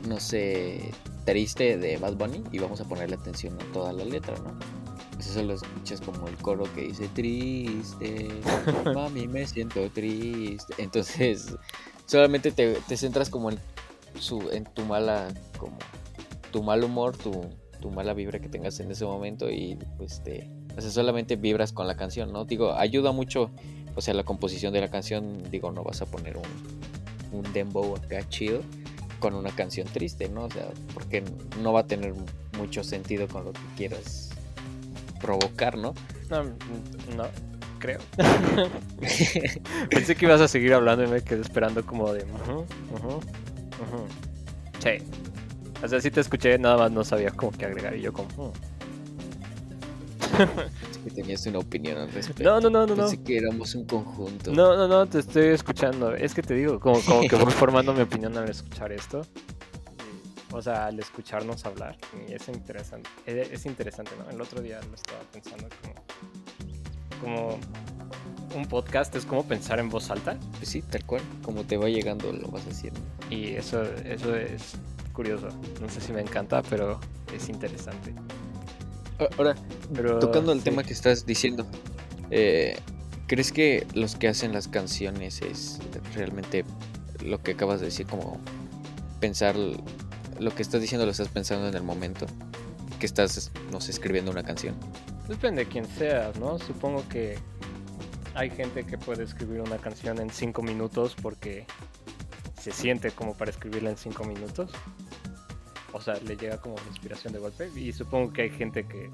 no 0.08 0.18
sé, 0.18 0.90
triste 1.26 1.76
de 1.76 1.98
Bad 1.98 2.14
Bunny 2.14 2.42
y 2.52 2.58
vamos 2.58 2.80
a 2.80 2.84
ponerle 2.84 3.16
atención 3.16 3.58
a 3.60 3.72
toda 3.72 3.92
la 3.92 4.04
letra, 4.04 4.34
¿no? 4.38 4.58
Pues 5.14 5.26
eso 5.26 5.42
lo 5.42 5.54
escuchas 5.54 6.00
como 6.00 6.28
el 6.28 6.36
coro 6.36 6.64
que 6.74 6.82
dice, 6.82 7.08
triste, 7.08 8.28
mami, 8.94 9.28
me 9.28 9.46
siento 9.46 9.90
triste. 9.90 10.74
Entonces, 10.78 11.54
solamente 12.06 12.50
te, 12.50 12.74
te 12.88 12.96
centras 12.96 13.28
como 13.28 13.50
en, 13.50 13.58
su, 14.20 14.50
en 14.50 14.64
tu 14.64 14.84
mala, 14.84 15.28
como, 15.58 15.76
tu 16.52 16.62
mal 16.62 16.84
humor, 16.84 17.16
tu, 17.16 17.32
tu 17.80 17.90
mala 17.90 18.14
vibra 18.14 18.38
que 18.38 18.48
tengas 18.48 18.78
en 18.80 18.90
ese 18.90 19.04
momento 19.04 19.50
y 19.50 19.76
pues 19.96 20.22
te, 20.22 20.50
solamente 20.78 21.36
vibras 21.36 21.72
con 21.72 21.86
la 21.86 21.96
canción, 21.96 22.32
¿no? 22.32 22.44
Digo, 22.44 22.72
ayuda 22.74 23.12
mucho, 23.12 23.50
o 23.94 24.00
sea, 24.00 24.14
la 24.14 24.24
composición 24.24 24.72
de 24.72 24.80
la 24.80 24.88
canción, 24.88 25.42
digo, 25.50 25.72
no 25.72 25.82
vas 25.82 26.02
a 26.02 26.06
poner 26.06 26.36
un, 26.36 27.38
un 27.38 27.52
dembow 27.52 27.96
acá 27.96 28.26
chido 28.28 28.62
con 29.18 29.34
una 29.34 29.50
canción 29.50 29.86
triste, 29.86 30.28
¿no? 30.28 30.44
O 30.44 30.50
sea, 30.50 30.68
porque 30.94 31.22
no 31.62 31.72
va 31.72 31.80
a 31.80 31.86
tener 31.86 32.14
mucho 32.58 32.82
sentido 32.82 33.28
con 33.28 33.44
lo 33.44 33.52
que 33.52 33.60
quieras 33.76 34.30
provocar, 35.20 35.76
¿no? 35.76 35.94
No, 36.30 36.44
mm, 36.44 37.16
no, 37.16 37.24
creo. 37.78 38.00
Pensé 39.90 40.16
que 40.16 40.24
ibas 40.24 40.40
a 40.40 40.48
seguir 40.48 40.72
hablando 40.74 41.04
y 41.04 41.08
me 41.08 41.22
quedé 41.22 41.42
esperando 41.42 41.84
como 41.84 42.12
de... 42.12 42.24
ujú, 43.82 43.96
ujú. 43.96 44.06
Sí. 44.82 45.04
O 45.82 45.88
sea, 45.88 46.00
sí 46.00 46.10
te 46.10 46.20
escuché, 46.20 46.58
nada 46.58 46.76
más 46.76 46.90
no 46.92 47.04
sabía 47.04 47.30
cómo 47.30 47.52
que 47.52 47.64
agregar. 47.66 47.96
Y 47.96 48.02
yo 48.02 48.12
como... 48.12 48.28
"Hmm". 48.28 48.52
Es 50.90 50.98
que 50.98 51.10
tenías 51.10 51.44
una 51.46 51.58
opinión 51.58 51.98
al 51.98 52.10
respecto. 52.12 52.42
No, 52.42 52.60
no, 52.60 52.70
no, 52.70 52.86
no, 52.86 52.94
no. 52.94 53.02
Pensé 53.08 53.22
que 53.22 53.38
éramos 53.38 53.74
un 53.74 53.84
conjunto. 53.86 54.52
No, 54.52 54.76
no, 54.76 54.86
no, 54.88 55.06
te 55.06 55.18
estoy 55.18 55.48
escuchando. 55.48 56.14
Es 56.14 56.34
que 56.34 56.42
te 56.42 56.54
digo, 56.54 56.78
como, 56.80 57.00
como 57.02 57.20
que 57.22 57.36
voy 57.36 57.50
formando 57.52 57.92
mi 57.92 58.02
opinión 58.02 58.36
al 58.36 58.48
escuchar 58.48 58.92
esto. 58.92 59.22
O 60.52 60.60
sea, 60.62 60.86
al 60.86 60.98
escucharnos 60.98 61.64
hablar. 61.64 61.96
Y 62.28 62.32
es 62.32 62.48
interesante. 62.48 63.08
Es, 63.26 63.50
es 63.50 63.66
interesante, 63.66 64.12
¿no? 64.18 64.30
El 64.30 64.40
otro 64.40 64.60
día 64.60 64.80
lo 64.88 64.94
estaba 64.94 65.20
pensando 65.32 65.68
como... 65.82 65.94
Como 67.20 67.58
un 68.56 68.66
podcast 68.66 69.14
es 69.14 69.24
como 69.26 69.44
pensar 69.44 69.78
en 69.78 69.88
voz 69.90 70.10
alta. 70.10 70.36
Pues 70.58 70.68
sí, 70.68 70.82
tal 70.82 71.04
cual. 71.06 71.22
Como 71.42 71.64
te 71.64 71.76
va 71.76 71.88
llegando, 71.88 72.32
lo 72.32 72.48
vas 72.48 72.66
haciendo. 72.66 73.00
Y 73.30 73.54
eso, 73.54 73.82
eso 74.04 74.34
es 74.36 74.74
curioso. 75.12 75.48
No 75.80 75.88
sé 75.88 76.00
si 76.00 76.12
me 76.12 76.20
encanta, 76.20 76.62
pero 76.62 76.98
es 77.34 77.48
interesante. 77.48 78.12
A- 79.18 79.28
Ahora, 79.38 79.54
Pero, 79.94 80.18
tocando 80.18 80.52
el 80.52 80.58
sí. 80.58 80.64
tema 80.64 80.82
que 80.82 80.92
estás 80.92 81.24
diciendo, 81.26 81.66
eh, 82.30 82.78
¿crees 83.26 83.52
que 83.52 83.86
los 83.94 84.16
que 84.16 84.28
hacen 84.28 84.52
las 84.52 84.66
canciones 84.68 85.42
es 85.42 85.78
realmente 86.14 86.64
lo 87.24 87.42
que 87.42 87.52
acabas 87.52 87.80
de 87.80 87.86
decir, 87.86 88.06
como 88.06 88.40
pensar 89.20 89.54
lo 89.56 90.54
que 90.54 90.62
estás 90.62 90.80
diciendo 90.80 91.04
lo 91.04 91.12
estás 91.12 91.28
pensando 91.28 91.68
en 91.68 91.74
el 91.74 91.82
momento 91.82 92.26
que 92.98 93.06
estás, 93.06 93.50
no 93.70 93.80
sé, 93.80 93.90
escribiendo 93.92 94.30
una 94.30 94.42
canción? 94.42 94.74
Depende 95.28 95.64
de 95.64 95.70
quién 95.70 95.86
seas, 95.98 96.38
¿no? 96.38 96.58
Supongo 96.58 97.06
que 97.08 97.38
hay 98.34 98.50
gente 98.50 98.84
que 98.84 98.96
puede 98.98 99.22
escribir 99.24 99.60
una 99.60 99.76
canción 99.76 100.18
en 100.18 100.30
cinco 100.30 100.62
minutos 100.62 101.14
porque 101.20 101.66
se 102.60 102.72
siente 102.72 103.10
como 103.10 103.34
para 103.34 103.50
escribirla 103.50 103.90
en 103.90 103.96
cinco 103.96 104.24
minutos. 104.24 104.70
O 105.92 106.00
sea, 106.00 106.14
le 106.14 106.36
llega 106.36 106.60
como 106.60 106.76
inspiración 106.88 107.32
de 107.32 107.38
golpe. 107.40 107.68
Y 107.74 107.92
supongo 107.92 108.32
que 108.32 108.42
hay 108.42 108.50
gente 108.50 108.86
que 108.86 109.10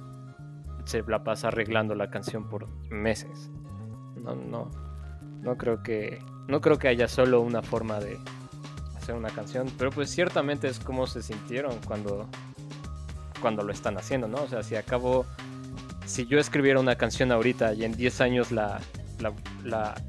se 0.85 1.03
la 1.03 1.25
pasa 1.25 1.49
arreglando 1.49 1.95
la 1.95 2.11
canción 2.11 2.49
por 2.49 2.69
meses. 2.91 3.51
No, 4.17 4.35
no, 4.35 4.71
no 5.41 5.57
creo 5.57 5.83
que, 5.83 6.19
no 6.49 6.61
creo 6.61 6.79
que 6.79 6.89
haya 6.89 7.09
solo 7.09 7.41
una 7.41 7.63
forma 7.63 8.01
de 8.01 8.19
hacer 8.97 9.15
una 9.15 9.31
canción, 9.31 9.71
pero 9.79 9.91
pues 9.91 10.11
ciertamente 10.11 10.69
es 10.69 10.81
como 10.81 11.07
se 11.07 11.23
sintieron 11.23 11.79
cuando, 11.87 12.29
cuando 13.41 13.63
lo 13.63 13.73
están 13.73 13.97
haciendo, 13.97 14.27
¿no? 14.27 14.43
O 14.43 14.49
sea, 14.49 14.63
si 14.63 14.75
acabo 14.75 15.25
si 16.05 16.27
yo 16.27 16.39
escribiera 16.39 16.79
una 16.81 16.97
canción 16.97 17.33
ahorita 17.33 17.75
y 17.75 17.85
en 17.85 17.93
10 17.93 18.21
años 18.21 18.53
la 18.53 18.81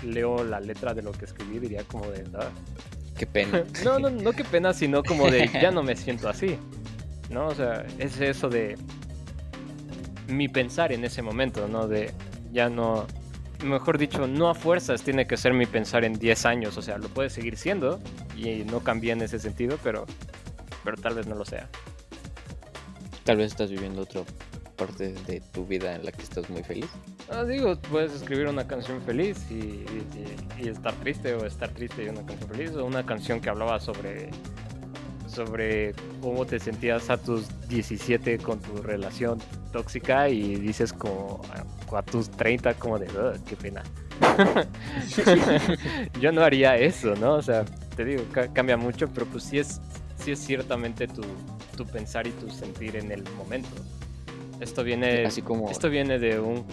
leo 0.03 0.43
la 0.43 0.59
letra 0.59 0.93
de 0.93 1.01
lo 1.01 1.11
que 1.11 1.25
escribí, 1.25 1.59
diría 1.59 1.83
como 1.85 2.07
de... 2.07 2.23
"Ah". 2.35 2.49
Qué 3.17 3.25
pena. 3.25 3.63
No, 3.83 3.99
no, 3.99 4.09
no 4.09 4.31
qué 4.33 4.43
pena, 4.43 4.73
sino 4.73 5.03
como 5.03 5.29
de 5.29 5.49
ya 5.53 5.71
no 5.71 5.83
me 5.83 5.95
siento 5.95 6.29
así. 6.29 6.57
¿No? 7.29 7.47
O 7.47 7.55
sea, 7.55 7.85
es 7.97 8.19
eso 8.21 8.49
de 8.49 8.77
mi 10.27 10.47
pensar 10.47 10.91
en 10.91 11.03
ese 11.03 11.21
momento, 11.21 11.67
¿no? 11.67 11.87
De 11.87 12.13
ya 12.51 12.69
no... 12.69 13.05
Mejor 13.63 13.97
dicho, 13.97 14.27
no 14.27 14.49
a 14.49 14.55
fuerzas 14.55 15.01
tiene 15.01 15.25
que 15.25 15.35
ser 15.35 15.53
mi 15.53 15.65
pensar 15.65 16.05
en 16.05 16.13
10 16.13 16.45
años. 16.45 16.77
O 16.77 16.81
sea, 16.81 16.97
lo 16.97 17.09
puede 17.09 17.29
seguir 17.29 17.57
siendo 17.57 17.99
y 18.35 18.63
no 18.63 18.81
cambia 18.81 19.13
en 19.13 19.21
ese 19.21 19.39
sentido, 19.39 19.79
pero, 19.83 20.05
pero 20.83 20.97
tal 20.97 21.15
vez 21.15 21.25
no 21.25 21.35
lo 21.35 21.43
sea. 21.43 21.67
Tal 23.23 23.37
vez 23.37 23.47
estás 23.51 23.71
viviendo 23.71 24.03
otra 24.03 24.21
parte 24.77 25.13
de 25.13 25.41
tu 25.51 25.65
vida 25.65 25.95
en 25.95 26.05
la 26.05 26.11
que 26.11 26.21
estás 26.21 26.49
muy 26.49 26.63
feliz. 26.63 26.87
Ah, 27.31 27.43
digo, 27.43 27.75
puedes 27.91 28.13
escribir 28.13 28.47
una 28.47 28.65
canción 28.67 29.01
feliz 29.01 29.37
y, 29.49 29.53
y- 29.55 30.07
y 30.63 30.67
estar 30.69 30.93
triste, 30.95 31.33
o 31.33 31.45
estar 31.45 31.69
triste 31.69 32.03
y 32.05 32.09
una 32.09 32.25
canción 32.25 32.49
feliz, 32.49 32.71
o 32.75 32.85
una 32.85 33.05
canción 33.05 33.41
que 33.41 33.49
hablaba 33.49 33.79
sobre, 33.79 34.29
sobre 35.27 35.93
cómo 36.21 36.45
te 36.45 36.59
sentías 36.59 37.09
a 37.09 37.17
tus 37.17 37.47
17 37.67 38.37
con 38.37 38.59
tu 38.59 38.81
relación 38.81 39.39
tóxica 39.73 40.29
y 40.29 40.55
dices 40.55 40.93
como 40.93 41.41
a, 41.93 42.01
tus 42.03 42.29
30 42.31 42.73
como 42.75 42.97
de, 42.99 43.07
"Ugh, 43.07 43.43
qué 43.45 43.55
pena. 43.55 43.83
Yo 46.21 46.31
no 46.31 46.41
haría 46.43 46.77
eso, 46.77 47.15
¿no? 47.15 47.35
O 47.35 47.41
sea, 47.41 47.65
te 47.95 48.05
digo, 48.05 48.23
ca- 48.31 48.51
cambia 48.53 48.77
mucho, 48.77 49.07
pero 49.09 49.25
pues 49.25 49.43
sí 49.43 49.59
es, 49.59 49.79
sí 50.23 50.31
es 50.31 50.39
ciertamente 50.39 51.07
tu, 51.07 51.21
tu 51.75 51.85
pensar 51.85 52.25
y 52.27 52.31
tu 52.31 52.49
sentir 52.49 52.95
en 52.95 53.11
el 53.11 53.23
momento. 53.37 53.69
Esto 54.59 54.83
viene, 54.83 55.25
Así 55.25 55.41
como 55.41 55.69
esto 55.69 55.89
viene 55.89 56.19
de 56.19 56.39
un, 56.39 56.65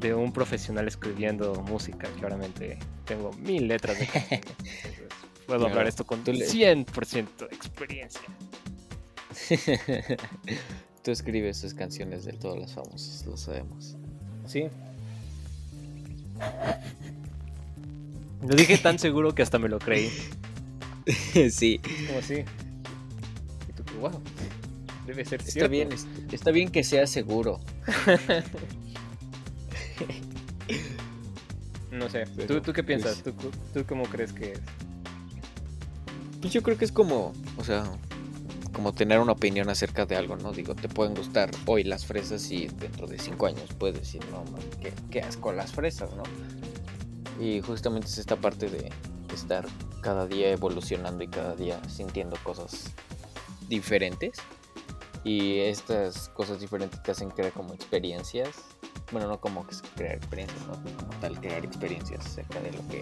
de 0.00 0.14
un 0.14 0.32
profesional 0.32 0.86
escribiendo 0.88 1.54
música. 1.62 2.08
Claramente 2.18 2.78
tengo 3.04 3.32
mil 3.34 3.66
letras 3.68 3.98
de 3.98 4.06
canciones. 4.06 4.46
puedo 5.46 5.60
Claro, 5.60 5.66
hablar 5.66 5.86
esto 5.86 6.04
con 6.04 6.22
tú 6.24 6.32
le- 6.32 6.46
100% 6.46 7.48
de 7.48 7.54
experiencia. 7.56 8.20
tú 11.02 11.10
escribes 11.10 11.60
tus 11.60 11.74
canciones 11.74 12.24
de 12.24 12.32
todas 12.32 12.58
las 12.58 12.72
famosas, 12.72 13.24
lo 13.26 13.36
sabemos. 13.36 13.96
Sí. 14.46 14.68
Lo 18.46 18.54
dije 18.54 18.78
tan 18.78 18.98
seguro 18.98 19.34
que 19.34 19.42
hasta 19.42 19.58
me 19.58 19.68
lo 19.68 19.78
creí. 19.78 20.10
sí, 21.50 21.80
Como 22.06 22.18
así. 22.18 22.44
Y 23.68 23.72
tú, 23.72 23.82
wow. 24.00 24.10
Debe 25.06 25.24
ser 25.24 25.40
está 25.40 25.52
cierto. 25.52 25.70
bien, 25.70 25.92
es- 25.92 26.06
está 26.32 26.50
bien 26.50 26.70
que 26.70 26.82
sea 26.84 27.06
seguro. 27.06 27.60
No 31.90 32.08
sé. 32.10 32.26
¿Tú, 32.46 32.60
¿Tú 32.60 32.72
qué 32.72 32.82
piensas? 32.82 33.22
pues- 33.22 33.36
¿Tú, 33.36 33.50
¿Tú 33.72 33.86
cómo 33.86 34.04
crees 34.04 34.32
que 34.32 34.52
es? 34.52 34.60
Pues 36.40 36.52
yo 36.52 36.62
creo 36.62 36.76
que 36.76 36.84
es 36.84 36.92
como, 36.92 37.32
o 37.56 37.64
sea, 37.64 37.84
como 38.72 38.92
tener 38.92 39.18
una 39.20 39.32
opinión 39.32 39.68
acerca 39.70 40.04
de 40.04 40.16
algo, 40.16 40.36
¿no? 40.36 40.52
Digo, 40.52 40.74
te 40.74 40.88
pueden 40.88 41.14
gustar 41.14 41.50
hoy 41.64 41.84
las 41.84 42.04
fresas 42.04 42.50
y 42.50 42.66
dentro 42.66 43.06
de 43.06 43.18
cinco 43.18 43.46
años 43.46 43.70
puedes 43.78 43.98
decir, 43.98 44.22
no, 44.30 44.44
man, 44.52 44.60
qué, 44.80 44.92
qué 45.10 45.20
asco 45.20 45.52
las 45.52 45.72
fresas, 45.72 46.10
¿no? 46.14 46.22
Y 47.42 47.60
justamente 47.62 48.08
es 48.08 48.18
esta 48.18 48.36
parte 48.36 48.68
de 48.68 48.90
estar 49.34 49.66
cada 50.02 50.26
día 50.26 50.50
evolucionando 50.50 51.24
y 51.24 51.28
cada 51.28 51.56
día 51.56 51.80
sintiendo 51.88 52.36
cosas 52.42 52.92
diferentes. 53.68 54.36
Y 55.26 55.58
estas 55.58 56.28
cosas 56.28 56.60
diferentes 56.60 57.02
te 57.02 57.10
hacen 57.10 57.30
crear 57.30 57.50
como 57.52 57.74
experiencias. 57.74 58.50
Bueno, 59.10 59.26
no 59.26 59.40
como 59.40 59.66
crear 59.96 60.14
experiencias, 60.14 60.60
¿no? 60.68 60.74
Como 60.74 61.12
tal, 61.20 61.40
crear 61.40 61.64
experiencias 61.64 62.24
acerca 62.24 62.60
de 62.60 62.70
lo 62.70 62.86
que 62.86 63.00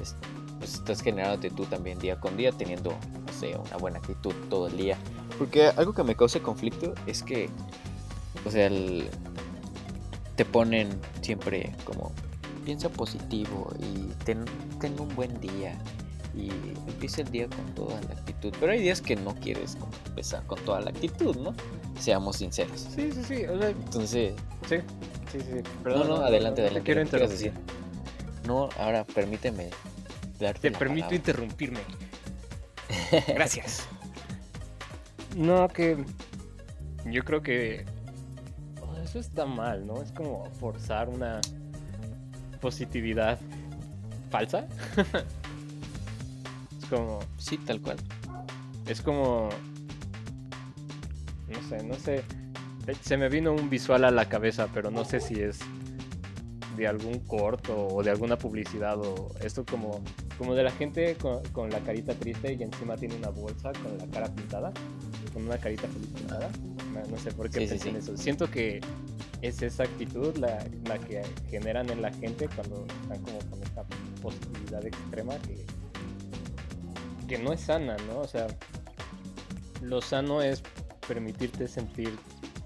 es- 0.00 0.14
pues, 0.58 0.74
estás 0.74 1.00
generándote 1.00 1.50
tú 1.50 1.64
también 1.64 1.98
día 1.98 2.20
con 2.20 2.36
día, 2.36 2.52
teniendo, 2.52 2.90
no 3.26 3.32
sé, 3.32 3.56
una 3.56 3.76
buena 3.76 3.98
actitud 3.98 4.32
todo 4.48 4.68
el 4.68 4.76
día. 4.76 4.96
Porque 5.36 5.66
algo 5.66 5.94
que 5.94 6.04
me 6.04 6.14
causa 6.14 6.38
conflicto 6.38 6.94
es 7.06 7.24
que, 7.24 7.50
o 8.46 8.50
sea, 8.52 8.70
te 10.36 10.44
ponen 10.44 11.00
siempre 11.22 11.74
como, 11.84 12.12
piensa 12.64 12.88
positivo 12.88 13.68
y 13.80 14.12
ten, 14.24 14.44
ten 14.80 14.98
un 15.00 15.12
buen 15.16 15.40
día 15.40 15.76
y 16.36 16.48
empieza 16.88 17.22
el 17.22 17.30
día 17.30 17.48
con 17.48 17.74
toda 17.74 18.00
la 18.02 18.14
actitud. 18.14 18.52
Pero 18.58 18.72
hay 18.72 18.80
días 18.80 19.00
que 19.00 19.16
no 19.16 19.34
quieres 19.36 19.76
como 19.76 19.92
empezar 20.06 20.44
con 20.46 20.58
toda 20.64 20.80
la 20.80 20.90
actitud, 20.90 21.36
¿no? 21.36 21.54
Seamos 21.98 22.36
sinceros. 22.36 22.80
Sí, 22.94 23.10
sí, 23.12 23.22
sí. 23.24 23.44
O 23.46 23.58
sea, 23.58 23.68
Entonces, 23.70 24.34
sí. 24.68 24.76
Sí, 25.32 25.38
sí. 25.40 25.62
no, 25.84 26.04
no, 26.04 26.16
adelante, 26.16 26.62
te 26.62 26.68
adelante. 26.68 26.82
quiero 26.82 27.02
¿qué 27.04 27.08
quieres 27.10 27.42
interrumpir. 27.42 27.52
No, 28.46 28.68
ahora 28.78 29.04
permíteme 29.04 29.70
darte 30.38 30.60
Te 30.60 30.70
la 30.70 30.78
permito 30.78 31.06
palabra. 31.06 31.16
interrumpirme. 31.16 31.80
Gracias. 33.28 33.86
No, 35.36 35.68
que 35.68 36.04
yo 37.06 37.24
creo 37.24 37.42
que 37.42 37.84
oh, 38.80 38.96
eso 39.02 39.18
está 39.18 39.46
mal, 39.46 39.86
¿no? 39.86 40.00
Es 40.02 40.12
como 40.12 40.44
forzar 40.60 41.08
una 41.08 41.40
positividad 42.60 43.38
falsa. 44.30 44.66
es 46.84 46.88
como 46.90 47.18
Sí, 47.38 47.58
tal 47.58 47.80
cual. 47.80 47.96
es 48.86 49.00
como 49.00 49.48
no 51.48 51.68
sé, 51.68 51.82
no 51.84 51.94
sé. 51.94 52.16
Eh, 52.86 52.94
Se 53.00 53.16
me 53.16 53.28
vino 53.28 53.52
un 53.52 53.70
visual 53.70 54.04
a 54.04 54.10
la 54.10 54.28
cabeza, 54.28 54.68
pero 54.72 54.90
no 54.90 55.04
sé 55.04 55.20
si 55.20 55.34
es 55.40 55.58
de 56.76 56.88
algún 56.88 57.20
corto 57.20 57.86
o 57.86 58.02
de 58.02 58.10
alguna 58.10 58.36
publicidad 58.36 58.98
o 58.98 59.30
esto 59.40 59.64
como 59.64 60.02
como 60.38 60.54
de 60.56 60.64
la 60.64 60.72
gente 60.72 61.14
con, 61.14 61.40
con 61.52 61.70
la 61.70 61.78
carita 61.80 62.12
triste 62.14 62.52
y 62.54 62.62
encima 62.64 62.96
tiene 62.96 63.14
una 63.14 63.28
bolsa 63.28 63.70
con 63.72 63.96
la 63.96 64.06
cara 64.08 64.26
pintada, 64.34 64.72
con 65.32 65.44
una 65.46 65.56
carita 65.58 65.86
feliz 65.86 66.08
pintada. 66.08 66.50
No, 66.92 67.00
no 67.10 67.18
sé 67.18 67.30
por 67.32 67.48
qué 67.48 67.60
Sí, 67.60 67.66
sí, 67.66 67.70
pensé 67.74 67.88
en 67.90 67.94
sí. 68.02 68.10
eso. 68.10 68.16
Siento 68.16 68.50
que 68.50 68.80
es 69.42 69.62
esa 69.62 69.84
actitud 69.84 70.36
la, 70.38 70.64
la 70.86 70.98
que 70.98 71.22
generan 71.48 71.88
en 71.90 72.02
la 72.02 72.12
gente 72.12 72.48
cuando 72.56 72.84
están 73.02 73.22
como 73.22 73.38
con 73.50 73.62
esta 73.62 73.84
positividad 74.20 74.84
extrema 74.84 75.36
que, 75.38 75.64
que 77.26 77.38
no 77.38 77.52
es 77.52 77.60
sana, 77.60 77.96
¿no? 78.08 78.20
O 78.20 78.28
sea, 78.28 78.46
lo 79.82 80.00
sano 80.00 80.42
es 80.42 80.62
permitirte 81.06 81.68
sentir, 81.68 82.10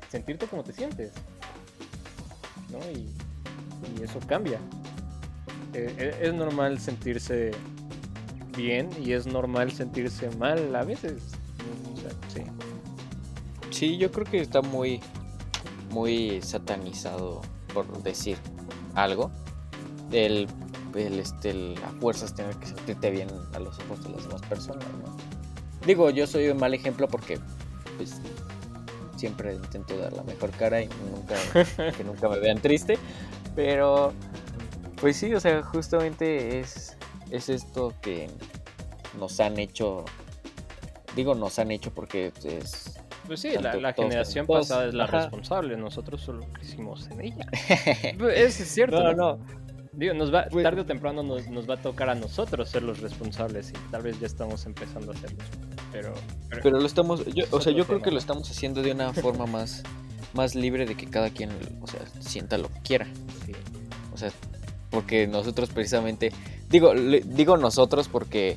sentirte 0.09 0.47
como 0.47 0.63
te 0.63 0.73
sientes, 0.73 1.13
¿no? 2.71 2.79
Y, 2.91 3.15
eso 4.03 4.21
cambia. 4.27 4.59
Eh, 5.73 5.95
eh, 5.99 6.19
es 6.23 6.35
normal 6.35 6.79
sentirse 6.79 7.53
bien 8.57 8.91
y 9.01 9.13
es 9.13 9.27
normal 9.27 9.73
sentirse 9.73 10.31
mal 10.37 10.75
a 10.75 10.85
veces. 10.85 11.23
sí. 12.33 12.43
Sí, 13.71 13.97
yo 13.97 14.11
creo 14.11 14.25
que 14.25 14.41
está 14.41 14.61
muy, 14.63 15.01
muy 15.91 16.41
satanizado 16.43 17.43
por 17.73 18.03
decir 18.03 18.39
algo. 18.95 19.31
El, 20.11 20.49
el, 20.95 21.19
este, 21.19 21.51
el- 21.51 21.75
a 21.87 21.91
fuerzas 22.01 22.35
tener 22.35 22.55
que 22.57 22.67
sentirte 22.67 23.11
bien 23.11 23.29
a 23.55 23.59
los 23.59 23.79
ojos 23.81 24.03
de 24.05 24.11
las 24.11 24.25
demás 24.25 24.43
personas, 24.43 24.85
¿no? 25.05 25.17
Digo, 25.87 26.11
yo 26.11 26.27
soy 26.27 26.49
un 26.49 26.59
mal 26.59 26.75
ejemplo 26.75 27.09
porque 27.09 27.39
pues, 27.97 28.21
siempre 29.17 29.55
intento 29.55 29.97
dar 29.97 30.13
la 30.13 30.23
mejor 30.23 30.51
cara 30.51 30.83
y 30.83 30.89
nunca, 31.13 31.37
que 31.97 32.05
nunca 32.05 32.29
me 32.29 32.39
vean 32.39 32.61
triste. 32.61 32.99
Pero, 33.55 34.13
pues 35.01 35.17
sí, 35.17 35.35
o 35.35 35.41
sea, 35.41 35.63
justamente 35.63 36.61
es, 36.61 36.97
es 37.31 37.49
esto 37.49 37.95
que 38.01 38.29
nos 39.19 39.41
han 39.41 39.59
hecho. 39.59 40.05
Digo, 41.17 41.35
nos 41.35 41.59
han 41.59 41.71
hecho 41.73 41.93
porque 41.93 42.33
es 42.45 42.95
Pues 43.27 43.41
sí, 43.41 43.51
la, 43.61 43.93
generación 43.93 44.47
pasada 44.47 44.87
es 44.87 44.95
la 44.95 45.05
ajá. 45.05 45.23
responsable, 45.23 45.77
nosotros 45.77 46.21
solo 46.21 46.47
crecimos 46.53 47.09
en 47.11 47.21
ella. 47.23 47.47
Eso 48.35 48.63
es 48.63 48.69
cierto. 48.69 49.03
No, 49.03 49.13
¿no? 49.15 49.37
no. 49.37 49.58
Digo, 49.99 50.15
nos 50.15 50.33
va, 50.33 50.47
Pues- 50.49 50.63
tarde 50.63 50.83
o 50.83 50.87
temprano 50.87 51.25
nos, 51.25 51.49
nos 51.49 51.69
va 51.69 51.75
a 51.75 51.83
tocar 51.83 52.09
a 52.09 52.15
nosotros 52.15 52.69
ser 52.69 52.85
los 52.85 53.01
responsables 53.01 53.71
y 53.71 53.91
tal 53.91 54.03
vez 54.03 54.21
ya 54.21 54.27
estamos 54.27 54.65
empezando 54.65 55.11
a 55.11 55.15
hacerlo. 55.17 55.39
Pero, 55.91 56.15
pero, 56.49 56.63
Pero 56.63 56.79
lo 56.81 56.87
estamos, 56.87 57.25
yo, 57.35 57.45
o 57.51 57.61
sea, 57.61 57.73
yo 57.73 57.85
creo 57.85 57.99
tema. 57.99 58.05
que 58.05 58.11
lo 58.13 58.19
estamos 58.19 58.49
haciendo 58.49 58.81
de 58.83 58.93
una 58.93 59.13
forma 59.13 59.47
más, 59.47 59.83
más 60.35 60.55
libre 60.55 60.87
de 60.87 60.95
que 60.95 61.07
cada 61.07 61.31
quien, 61.31 61.51
o 61.81 61.87
sea, 61.89 62.01
sienta 62.21 62.59
lo 62.59 62.69
que 62.69 62.81
quiera. 62.83 63.07
sí. 63.45 63.53
O 64.15 64.17
sea, 64.17 64.31
porque 64.91 65.27
nosotros 65.27 65.69
precisamente, 65.71 66.33
digo, 66.71 66.95
le- 66.95 67.21
digo 67.21 67.57
nosotros 67.57 68.09
porque 68.09 68.57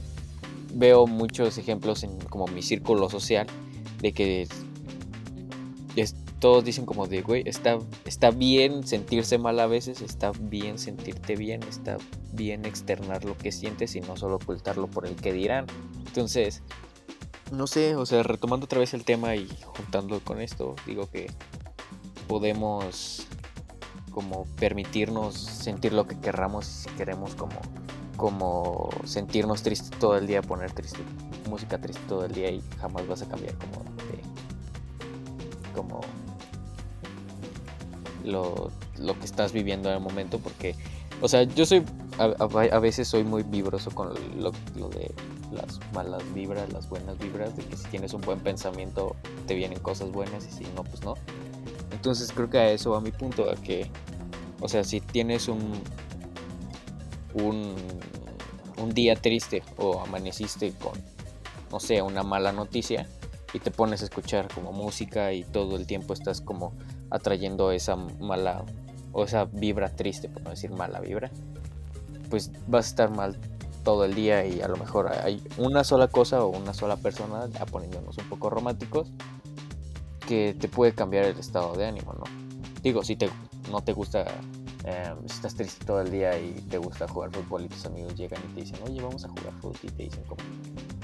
veo 0.73 1.06
muchos 1.08 1.58
ejemplos 1.58 2.04
en 2.04 2.17
como 2.21 2.45
mi 2.47 2.62
círculo 2.62 3.10
social 3.10 3.47
de 3.99 4.12
que 4.13 4.47
es- 5.95 6.15
todos 6.41 6.65
dicen 6.65 6.88
como 6.88 7.06
de, 7.06 7.21
güey, 7.21 7.43
está, 7.45 7.77
está 8.04 8.32
bien 8.32 8.86
sentirse 8.86 9.38
mal 9.38 9.60
a 9.60 9.67
veces, 9.67 10.01
está 10.01 10.32
bien 10.32 10.80
sentirte 10.80 11.36
bien, 11.36 11.62
está 11.62 11.97
bien 12.34 12.65
externar 12.65 13.23
lo 13.23 13.38
que 13.38 13.51
sientes 13.51 13.95
y 13.95 14.01
no 14.01 14.17
solo 14.17 14.38
ocultarlo 14.38 14.88
por 14.88 15.06
el 15.06 15.15
que 15.15 15.32
dirán. 15.34 15.67
Entonces, 15.99 16.63
no 17.51 17.67
sé, 17.67 17.95
o 17.95 18.08
sea, 18.08 18.23
retomando 18.23 18.65
otra 18.65 18.80
vez 18.80 18.95
el 18.95 19.06
tema 19.06 19.36
y 19.36 19.47
juntando 19.65 20.19
con 20.21 20.41
esto, 20.41 20.75
digo 20.88 21.08
que 21.12 21.32
podemos 22.27 23.27
como 24.10 24.45
permitirnos 24.60 25.36
sentir 25.36 25.93
lo 25.93 26.08
que 26.08 26.19
querramos 26.19 26.65
si 26.65 26.89
queremos 26.89 27.36
como 27.36 27.62
como 28.17 28.89
sentirnos 29.06 29.63
tristes 29.63 29.91
todo 29.99 30.17
el 30.17 30.27
día, 30.27 30.41
poner 30.41 30.71
triste 30.73 30.99
música 31.49 31.80
triste 31.80 32.01
todo 32.08 32.25
el 32.25 32.34
día 32.34 32.51
y 32.51 32.62
jamás 32.80 33.08
vas 33.08 33.21
a 33.21 33.27
cambiar 33.27 33.56
como 33.56 33.84
de 33.84 34.21
como 35.73 36.01
lo, 38.23 38.71
lo 38.97 39.17
que 39.17 39.25
estás 39.25 39.51
viviendo 39.51 39.89
en 39.89 39.95
el 39.95 40.01
momento 40.01 40.39
porque 40.39 40.75
o 41.21 41.27
sea 41.27 41.43
yo 41.43 41.65
soy 41.65 41.84
a, 42.17 42.79
veces 42.79 43.07
soy 43.07 43.23
muy 43.23 43.43
vibroso 43.43 43.91
con 43.91 44.13
lo, 44.38 44.51
lo 44.75 44.89
de 44.89 45.13
las 45.51 45.79
malas 45.93 46.21
vibras 46.34 46.71
las 46.71 46.89
buenas 46.89 47.17
vibras 47.17 47.55
de 47.55 47.63
que 47.63 47.75
si 47.75 47.88
tienes 47.88 48.13
un 48.13 48.21
buen 48.21 48.39
pensamiento 48.39 49.15
te 49.47 49.55
vienen 49.55 49.79
cosas 49.79 50.12
buenas 50.12 50.45
y 50.45 50.51
si 50.51 50.63
no 50.75 50.84
pues 50.84 51.03
no. 51.03 51.15
Entonces 51.91 52.31
creo 52.31 52.49
que 52.49 52.57
a 52.57 52.71
eso 52.71 52.91
va 52.91 53.01
mi 53.01 53.12
punto 53.12 53.49
a 53.49 53.55
que 53.55 53.89
o 54.60 54.67
sea 54.67 54.84
si 54.84 55.01
tienes 55.01 55.47
un 55.47 55.81
un, 57.34 57.75
un 58.77 58.93
día 58.93 59.15
triste 59.15 59.63
o 59.77 60.01
amaneciste 60.01 60.73
con, 60.73 60.93
no 61.71 61.79
sé, 61.79 62.01
una 62.01 62.23
mala 62.23 62.51
noticia 62.51 63.07
y 63.53 63.60
te 63.60 63.71
pones 63.71 64.01
a 64.01 64.05
escuchar 64.05 64.47
como 64.53 64.71
música 64.71 65.34
y 65.34 65.43
todo 65.43 65.75
el 65.75 65.86
tiempo 65.86 66.13
estás 66.13 66.41
como 66.41 66.73
atrayendo 67.12 67.71
esa 67.71 67.95
mala 67.95 68.63
o 69.12 69.24
esa 69.24 69.45
vibra 69.45 69.95
triste, 69.95 70.30
por 70.30 70.41
no 70.41 70.50
decir 70.50 70.71
mala 70.71 71.00
vibra, 71.00 71.30
pues 72.30 72.52
vas 72.67 72.86
a 72.86 72.89
estar 72.89 73.12
mal 73.12 73.38
todo 73.84 74.06
el 74.06 74.15
día 74.15 74.45
y 74.45 74.62
a 74.62 74.67
lo 74.67 74.78
mejor 74.78 75.12
hay 75.12 75.43
una 75.58 75.84
sola 75.84 76.08
cosa 76.08 76.43
o 76.43 76.50
una 76.50 76.74
sola 76.74 76.97
persona, 76.97 77.47
ya 77.50 77.65
poniéndonos 77.65 78.17
un 78.17 78.30
poco 78.30 78.50
románticos, 78.50 79.12
que 80.28 80.56
te 80.60 80.67
puede 80.67 80.93
cambiar 80.93 81.26
el 81.26 81.38
estado 81.38 81.76
de 81.76 81.86
ánimo, 81.86 82.13
¿no? 82.13 82.24
Digo, 82.82 83.04
si 83.04 83.15
te, 83.15 83.30
no 83.69 83.82
te 83.82 83.93
gusta 83.93 84.26
eh, 84.84 85.13
estás 85.26 85.54
triste 85.56 85.86
todo 85.86 86.02
el 86.02 86.10
día 86.10 86.39
y 86.39 86.54
te 86.69 86.78
gusta 86.78 87.08
jugar 87.08 87.30
fútbol 87.32 87.65
y 87.65 87.67
tus 87.67 87.86
amigos 87.86 88.15
llegan 88.15 88.41
y 88.50 88.54
te 88.54 88.62
dicen, 88.62 88.80
oye, 88.84 89.02
vamos 89.02 89.24
a 89.26 89.30
jugar 89.30 89.54
fútbol 89.62 89.78
y 89.84 89.88
te 89.89 90.04
dicen 90.04 90.24
como, 90.24 90.41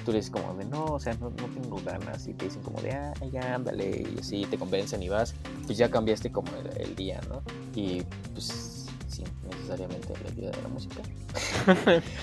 tú 0.08 0.14
le 0.14 0.20
dices 0.20 0.32
como 0.32 0.54
de, 0.54 0.64
no, 0.64 0.86
o 0.86 1.00
sea, 1.02 1.14
no, 1.16 1.30
no 1.32 1.48
tengo 1.62 1.82
ganas 1.84 2.26
y 2.30 2.34
te 2.34 2.46
dicen 2.46 2.62
como 2.62 2.80
de, 2.82 2.94
ah, 2.94 3.14
ya, 3.30 3.56
ándale, 3.56 4.06
y 4.16 4.18
así 4.22 4.46
te 4.46 4.58
convencen 4.58 5.04
y 5.04 5.10
vas, 5.10 5.34
pues 5.66 5.78
ya 5.78 5.92
cambiaste 5.92 6.32
como 6.32 6.48
el, 6.56 6.82
el 6.82 6.96
día, 6.96 7.20
¿no? 7.28 7.42
Y 7.76 8.04
pues, 8.32 8.86
sí, 9.10 9.26
necesariamente 9.52 10.14
la 10.24 10.32
ayuda 10.32 10.52
de 10.52 10.62
la 10.62 10.70
música. 10.70 10.96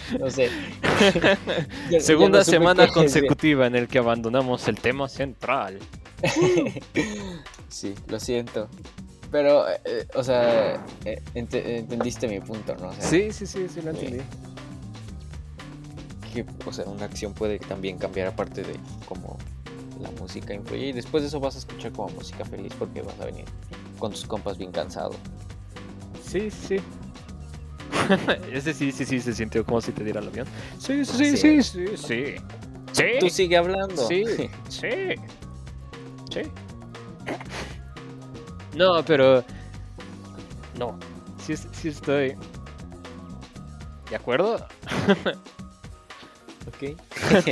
no 0.19 0.31
sé. 0.31 0.49
Ya- 1.91 1.99
ya 1.99 2.01
Segunda 2.01 2.39
no 2.39 2.45
supe 2.45 2.57
semana 2.57 2.89
consecutiva 2.89 3.67
en 3.67 3.75
el 3.75 3.87
que 3.87 3.99
abandonamos 3.99 4.67
el 4.69 4.77
tema 4.81 5.07
central. 5.11 5.79
Sí, 7.69 7.95
lo 8.09 8.19
siento. 8.21 8.69
Pero, 9.31 9.69
eh, 9.69 9.81
eh, 9.85 10.07
o 10.15 10.23
sea, 10.25 10.75
eh, 11.05 11.21
ente- 11.35 11.77
entendiste 11.79 12.29
mi 12.29 12.41
punto, 12.41 12.77
¿no? 12.77 12.89
O 12.89 12.93
sea, 12.93 13.03
Sí, 13.03 13.31
sí, 13.33 13.47
sí, 13.47 13.67
sí, 13.69 13.83
lo 13.83 13.91
entendí. 13.91 14.23
Que, 16.35 16.45
o 16.67 16.73
sea, 16.73 16.85
una 16.87 17.05
acción 17.07 17.33
puede 17.33 17.59
también 17.59 17.97
cambiar 17.99 18.29
aparte 18.29 18.63
de 18.63 18.75
cómo 19.09 19.39
la 20.01 20.11
música 20.21 20.53
influye. 20.53 20.89
Y 20.89 20.93
después 20.93 21.23
de 21.23 21.29
eso 21.29 21.41
vas 21.41 21.55
a 21.55 21.59
escuchar 21.59 21.93
como 21.93 22.09
música 22.11 22.45
feliz 22.45 22.73
porque 22.79 23.01
vas 23.03 23.19
a 23.21 23.27
venir 23.27 23.45
con 23.99 24.11
tus 24.11 24.27
compas 24.27 24.59
bien 24.59 24.73
cansado. 24.73 25.13
Sí, 26.27 26.51
sí. 26.51 26.77
Ese 28.53 28.75
sí, 28.75 28.93
sí, 28.93 29.05
sí, 29.05 29.21
se 29.21 29.33
sintió 29.33 29.65
como 29.65 29.81
si 29.81 29.93
te 29.93 30.03
diera 30.05 30.21
el 30.21 30.29
avión. 30.29 30.47
Sí, 30.79 31.05
sí, 31.05 31.37
Sí. 31.37 31.63
sí, 31.63 31.63
sí, 31.63 31.97
sí. 31.97 32.35
Tú 33.21 33.31
sigue 33.31 33.57
hablando. 33.57 34.07
Sí, 34.09 34.25
sí. 34.69 34.89
Sí. 36.31 36.43
No, 38.77 39.05
pero. 39.05 39.45
No. 40.77 40.99
Sí, 41.39 41.55
sí 41.57 41.89
estoy. 41.91 42.35
¿De 44.11 44.17
acuerdo? 44.17 44.67
Ok. 46.67 46.99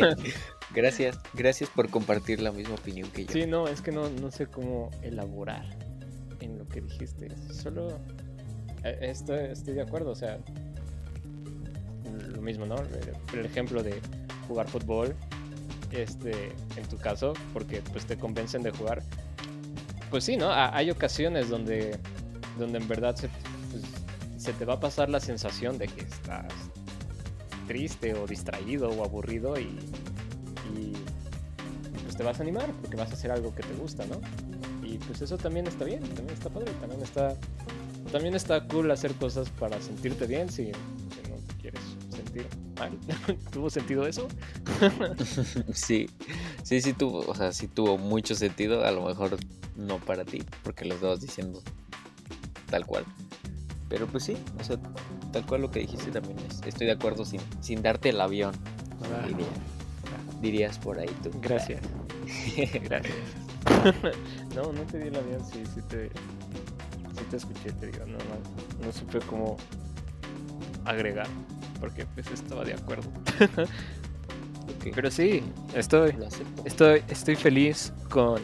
gracias, 0.75 1.19
gracias 1.35 1.71
por 1.71 1.89
compartir 1.91 2.41
la 2.41 2.53
misma 2.53 2.75
opinión 2.75 3.11
que 3.11 3.25
yo. 3.27 3.33
Sí, 3.33 3.47
no, 3.47 3.69
es 3.69 3.81
que 3.83 3.93
no, 3.93 4.09
no 4.09 4.31
sé 4.31 4.47
cómo 4.47 4.91
elaborar 5.03 5.65
en 6.41 6.59
lo 6.59 6.67
que 6.69 6.81
dijiste. 6.81 7.29
Solo. 7.53 7.99
eh, 8.85 8.99
Estoy, 9.03 9.47
estoy 9.53 9.75
de 9.75 9.83
acuerdo, 9.83 10.11
o 10.11 10.15
sea. 10.17 10.39
Lo 12.35 12.43
mismo, 12.43 12.67
¿no? 12.67 12.77
El, 12.77 13.39
el 13.39 13.47
ejemplo 13.47 13.83
de 13.83 14.01
jugar 14.49 14.69
fútbol. 14.69 15.15
Este, 15.91 16.33
en 16.77 16.89
tu 16.89 16.97
caso, 16.97 17.35
porque 17.53 17.83
pues 17.93 18.07
te 18.07 18.17
convencen 18.17 18.63
de 18.63 18.71
jugar. 18.71 19.03
Pues 20.11 20.25
sí, 20.25 20.37
¿no? 20.39 20.49
Ha- 20.51 20.75
Hay 20.75 20.91
ocasiones 20.91 21.51
donde, 21.51 21.99
donde 22.59 22.79
en 22.79 22.89
verdad 22.89 23.15
se, 23.15 23.29
pues, 23.29 23.83
se 24.43 24.53
te 24.55 24.65
va 24.65 24.75
a 24.75 24.81
pasar 24.81 25.11
la 25.11 25.21
sensación 25.21 25.77
de 25.77 25.89
que 25.89 26.01
estás 26.03 26.51
triste 27.67 28.15
o 28.15 28.27
distraído 28.27 28.91
o 28.91 29.05
aburrido 29.05 29.59
y, 29.59 29.69
pues 32.03 32.17
te 32.17 32.23
vas 32.23 32.41
a 32.41 32.43
animar 32.43 32.71
porque 32.81 32.97
vas 32.97 33.11
a 33.11 33.15
hacer 33.15 33.31
algo 33.31 33.55
que 33.55 33.63
te 33.63 33.73
gusta, 33.75 34.05
¿no? 34.07 34.21
Y 34.87 34.99
pues 34.99 35.23
eso 35.23 35.39
también 35.39 35.67
está 35.67 35.85
bien, 35.85 36.01
también 36.01 36.31
está 36.31 36.51
padre, 36.51 36.73
también 36.81 37.03
está, 37.03 37.37
también 38.11 38.35
está 38.35 38.67
cool 38.69 38.91
hacer 38.91 39.15
cosas 39.15 39.49
para 39.51 39.81
sentirte 39.81 40.27
bien 40.27 40.51
si, 40.51 40.67
si 40.67 41.31
no 41.31 41.37
te 41.47 41.55
quieres 41.61 41.81
sentir 42.15 42.47
mal. 42.79 42.99
¿Tuvo 43.51 43.71
sentido 43.71 44.07
eso? 44.07 44.29
Sí, 45.73 46.09
sí, 46.63 46.81
sí 46.81 46.93
tuvo, 46.93 47.21
o 47.21 47.35
sea, 47.35 47.53
sí 47.53 47.69
tuvo 47.69 47.97
mucho 47.97 48.35
sentido, 48.35 48.85
a 48.85 48.91
lo 48.91 49.07
mejor 49.07 49.39
no 49.77 49.99
para 49.99 50.25
ti, 50.25 50.43
porque 50.63 50.85
lo 50.85 50.95
estabas 50.95 51.21
diciendo 51.21 51.63
tal 52.71 52.87
cual. 52.87 53.05
Pero 53.89 54.07
pues 54.07 54.25
sí, 54.25 54.37
o 54.59 54.65
sea, 54.65 54.79
tal 55.33 55.45
cual 55.47 55.63
lo 55.63 55.71
que 55.71 55.81
dijiste 55.81 56.11
también 56.11 56.39
es, 56.49 56.61
estoy 56.67 56.87
de 56.87 56.93
acuerdo 56.93 57.25
sin, 57.25 57.41
sin 57.61 57.83
darte 57.83 58.11
el 58.11 58.21
avión, 58.21 58.53
diría. 59.27 59.47
dirías 60.41 60.79
por 60.79 60.99
ahí 60.99 61.11
tú. 61.23 61.31
Gracias. 61.41 61.81
Gracias. 62.85 63.15
no, 64.55 64.73
no 64.73 64.83
te 64.83 64.99
di 64.99 65.09
el 65.09 65.17
avión, 65.17 65.45
sí, 65.45 65.63
sí 65.75 65.81
te, 65.89 66.09
sí 66.09 67.25
te 67.31 67.37
escuché, 67.37 67.73
te 67.73 67.87
digo, 67.87 68.05
no, 68.07 68.19
no, 68.19 68.87
no 68.87 68.93
supe 68.93 69.21
cómo 69.21 69.57
agregar, 70.85 71.27
porque 71.81 72.07
pues 72.07 72.31
estaba 72.31 72.65
de 72.65 72.75
acuerdo. 72.75 73.11
Pero 74.95 75.11
sí, 75.11 75.43
estoy, 75.75 76.17
estoy, 76.65 77.03
estoy 77.09 77.37
feliz 77.37 77.93
con, 78.11 78.41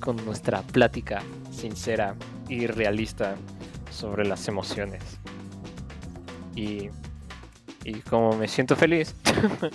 con 0.00 0.16
nuestra 0.24 0.62
plática 0.62 1.22
sincera 1.52 2.16
y 2.48 2.66
realista 2.66 3.36
sobre 3.90 4.26
las 4.26 4.48
emociones. 4.48 5.21
Y, 6.54 6.90
y 7.84 8.00
como 8.08 8.36
me 8.36 8.48
siento 8.48 8.76
feliz, 8.76 9.14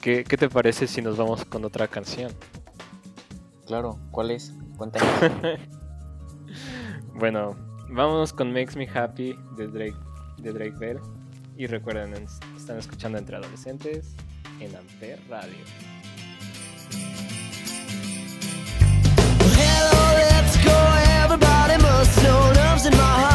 ¿qué, 0.00 0.24
qué 0.24 0.36
te 0.36 0.48
parece 0.48 0.86
si 0.86 1.02
nos 1.02 1.16
vamos 1.16 1.44
con 1.44 1.64
otra 1.64 1.88
canción? 1.88 2.32
Claro, 3.66 3.98
¿cuál 4.10 4.30
es? 4.32 4.52
Cuéntame. 4.76 5.58
Bueno, 7.12 7.54
vámonos 7.90 8.32
con 8.32 8.50
Makes 8.50 8.76
Me 8.76 8.88
Happy 8.88 9.36
de 9.56 9.66
Drake, 9.68 9.96
de 10.38 10.52
Drake 10.54 10.74
Bell. 10.78 10.98
Y 11.58 11.66
recuerden, 11.66 12.14
es- 12.14 12.38
están 12.56 12.78
escuchando 12.78 13.18
entre 13.18 13.36
adolescentes 13.36 14.14
en 14.58 14.74
Amper 14.74 15.20
Radio. 15.28 15.58
Hello, 19.58 20.16
let's 20.16 20.56
go. 20.64 20.72
Everybody 21.24 21.76
must 21.82 22.22
know 22.22 22.52
love's 22.54 22.86
in 22.86 22.92
my 22.92 22.98
heart 23.02 23.29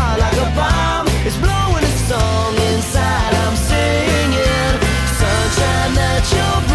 your 6.34 6.75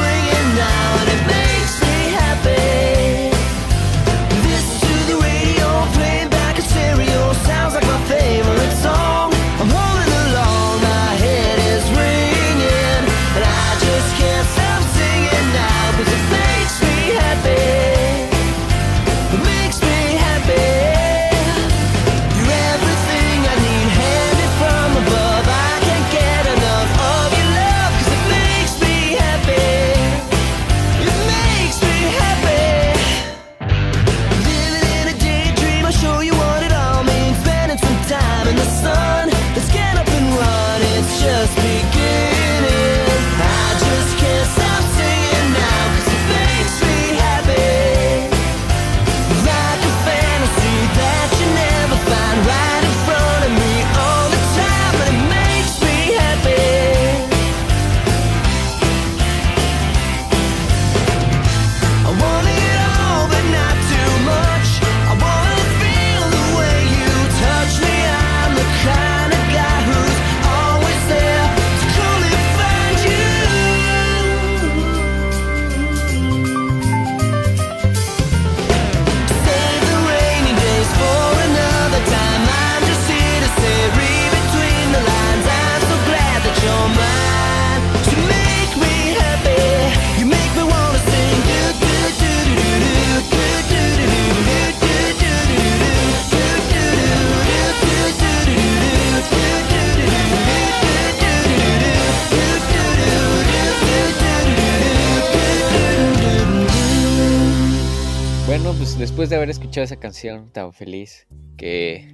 escuchado 109.71 109.85
esa 109.85 110.01
canción 110.01 110.51
tan 110.51 110.73
feliz 110.73 111.29
que, 111.57 112.13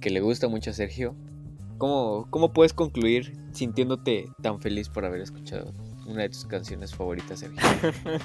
que 0.00 0.10
le 0.10 0.20
gusta 0.20 0.46
mucho 0.46 0.70
a 0.70 0.74
Sergio, 0.74 1.16
¿cómo, 1.76 2.28
¿cómo 2.30 2.52
puedes 2.52 2.72
concluir 2.72 3.36
sintiéndote 3.50 4.28
tan 4.42 4.60
feliz 4.60 4.88
por 4.88 5.04
haber 5.04 5.20
escuchado 5.20 5.74
una 6.06 6.22
de 6.22 6.28
tus 6.28 6.44
canciones 6.44 6.94
favoritas, 6.94 7.40
Sergio? 7.40 7.60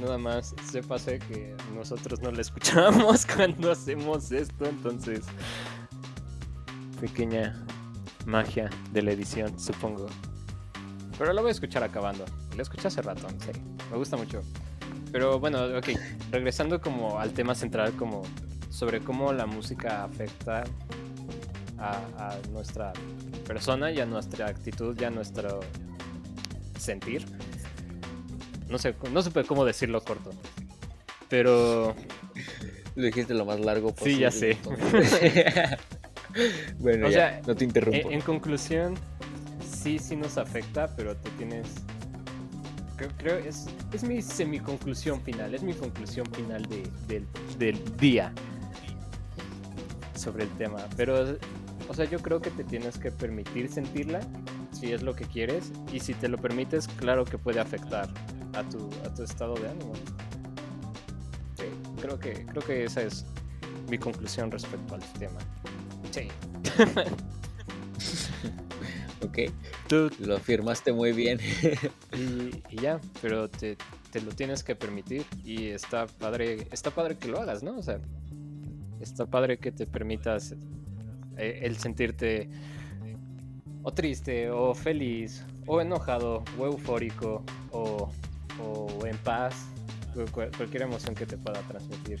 Nada 0.00 0.18
más, 0.18 0.52
sépase 0.68 1.20
que 1.20 1.54
nosotros 1.76 2.20
no 2.20 2.32
la 2.32 2.40
escuchamos 2.40 3.24
cuando 3.36 3.70
hacemos 3.70 4.32
esto, 4.32 4.66
entonces. 4.66 5.26
Pequeña 7.00 7.64
magia 8.24 8.68
de 8.92 9.02
la 9.02 9.12
edición, 9.12 9.56
supongo. 9.60 10.06
Pero 11.16 11.32
la 11.32 11.40
voy 11.40 11.50
a 11.50 11.52
escuchar 11.52 11.84
acabando. 11.84 12.24
La 12.56 12.62
escuché 12.62 12.88
hace 12.88 13.00
rato, 13.00 13.28
serio. 13.44 13.62
Me 13.92 13.96
gusta 13.96 14.16
mucho. 14.16 14.42
Pero 15.16 15.40
bueno, 15.40 15.64
ok. 15.78 15.88
Regresando 16.30 16.78
como 16.78 17.18
al 17.18 17.32
tema 17.32 17.54
central, 17.54 17.94
como 17.94 18.20
sobre 18.68 19.00
cómo 19.00 19.32
la 19.32 19.46
música 19.46 20.04
afecta 20.04 20.64
a, 21.78 21.92
a 22.18 22.36
nuestra 22.52 22.92
persona 23.46 23.90
y 23.90 23.98
a 23.98 24.04
nuestra 24.04 24.46
actitud 24.46 24.94
y 25.00 25.04
a 25.04 25.08
nuestro 25.10 25.60
sentir. 26.78 27.24
No 28.68 28.76
sé, 28.76 28.94
no 29.10 29.22
sé 29.22 29.30
cómo 29.46 29.64
decirlo 29.64 30.04
corto. 30.04 30.32
Pero 31.30 31.96
Lo 32.94 33.06
dijiste 33.06 33.32
lo 33.32 33.46
más 33.46 33.58
largo 33.60 33.94
posible. 33.94 34.16
Sí, 34.16 34.20
ya 34.20 34.30
sé. 34.30 34.58
bueno, 36.78 37.06
O 37.06 37.10
ya, 37.10 37.30
sea, 37.30 37.42
no 37.46 37.56
te 37.56 37.64
interrumpo. 37.64 38.08
en, 38.10 38.12
en 38.12 38.20
conclusión, 38.20 38.96
sí, 39.66 39.98
sí 39.98 40.14
nos 40.14 40.36
afecta, 40.36 40.94
pero 40.94 41.16
te 41.16 41.30
tienes... 41.30 41.68
Creo, 42.96 43.10
creo 43.18 43.36
es, 43.38 43.66
es 43.92 44.02
mi 44.04 44.22
semi-conclusión 44.22 45.20
final, 45.20 45.54
es 45.54 45.62
mi 45.62 45.74
conclusión 45.74 46.26
final 46.32 46.62
de- 46.62 46.90
del, 47.06 47.26
del 47.58 47.96
día 47.98 48.32
sobre 50.14 50.44
el 50.44 50.50
tema. 50.56 50.78
Pero, 50.96 51.36
o 51.88 51.94
sea, 51.94 52.06
yo 52.06 52.18
creo 52.20 52.40
que 52.40 52.50
te 52.50 52.64
tienes 52.64 52.98
que 52.98 53.10
permitir 53.10 53.70
sentirla, 53.70 54.20
si 54.72 54.92
es 54.92 55.02
lo 55.02 55.14
que 55.14 55.24
quieres, 55.26 55.72
y 55.92 56.00
si 56.00 56.14
te 56.14 56.28
lo 56.28 56.38
permites, 56.38 56.88
claro 56.88 57.24
que 57.24 57.38
puede 57.38 57.60
afectar 57.60 58.08
a 58.54 58.62
tu, 58.64 58.88
a 59.04 59.12
tu 59.14 59.22
estado 59.22 59.54
de 59.54 59.68
ánimo. 59.68 59.92
Sí, 61.56 61.64
creo 62.00 62.18
que, 62.18 62.46
creo 62.46 62.62
que 62.62 62.84
esa 62.84 63.02
es 63.02 63.26
mi 63.90 63.98
conclusión 63.98 64.50
respecto 64.50 64.94
al 64.94 65.02
tema. 65.18 65.38
Sí. 66.10 66.28
Ok, 69.28 69.38
Tú, 69.88 70.10
lo 70.20 70.36
afirmaste 70.36 70.92
muy 70.92 71.12
bien. 71.12 71.38
y, 72.16 72.62
y 72.74 72.80
ya, 72.80 73.00
pero 73.22 73.48
te, 73.48 73.76
te 74.10 74.20
lo 74.20 74.32
tienes 74.32 74.62
que 74.62 74.74
permitir 74.76 75.24
y 75.44 75.66
está 75.68 76.06
padre, 76.06 76.66
está 76.72 76.90
padre 76.90 77.16
que 77.16 77.28
lo 77.28 77.40
hagas, 77.40 77.62
¿no? 77.62 77.76
O 77.78 77.82
sea, 77.82 77.98
está 79.00 79.26
padre 79.26 79.58
que 79.58 79.72
te 79.72 79.86
permitas 79.86 80.54
eh, 81.36 81.60
el 81.62 81.76
sentirte 81.78 82.48
o 83.82 83.92
triste, 83.92 84.50
o 84.50 84.74
feliz, 84.74 85.44
o 85.66 85.80
enojado, 85.80 86.42
o 86.58 86.66
eufórico, 86.66 87.42
o, 87.70 88.10
o 88.60 89.06
en 89.06 89.16
paz, 89.18 89.54
cu- 90.14 90.24
cu- 90.32 90.50
cualquier 90.56 90.82
emoción 90.82 91.14
que 91.14 91.26
te 91.26 91.36
pueda 91.36 91.60
transmitir 91.62 92.20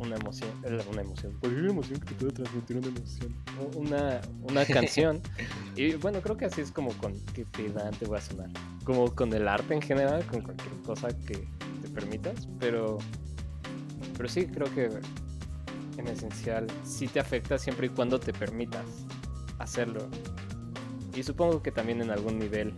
una 0.00 0.16
emoción, 0.16 0.50
una 0.90 1.02
emoción, 1.02 1.36
cualquier 1.40 1.66
emoción 1.66 2.00
que 2.00 2.06
te 2.06 2.14
pueda 2.14 2.32
transmitir 2.32 2.78
una 2.78 2.88
emoción, 2.88 3.36
una, 3.76 4.20
una 4.42 4.64
canción. 4.64 5.20
y 5.76 5.92
bueno, 5.94 6.20
creo 6.22 6.36
que 6.36 6.46
así 6.46 6.62
es 6.62 6.72
como 6.72 6.92
con, 6.94 7.14
qué 7.34 7.44
pedante 7.44 8.06
voy 8.06 8.18
a 8.18 8.20
sonar, 8.22 8.50
como 8.84 9.14
con 9.14 9.32
el 9.34 9.46
arte 9.46 9.74
en 9.74 9.82
general, 9.82 10.24
con 10.26 10.40
cualquier 10.40 10.72
cosa 10.82 11.08
que 11.08 11.46
te 11.82 11.88
permitas, 11.94 12.48
pero, 12.58 12.98
pero 14.16 14.28
sí 14.28 14.46
creo 14.46 14.74
que 14.74 14.90
en 15.98 16.08
esencial 16.08 16.66
sí 16.82 17.06
te 17.06 17.20
afecta 17.20 17.58
siempre 17.58 17.88
y 17.88 17.90
cuando 17.90 18.18
te 18.18 18.32
permitas 18.32 18.86
hacerlo. 19.58 20.08
Y 21.14 21.22
supongo 21.22 21.62
que 21.62 21.72
también 21.72 22.00
en 22.00 22.10
algún 22.10 22.38
nivel 22.38 22.72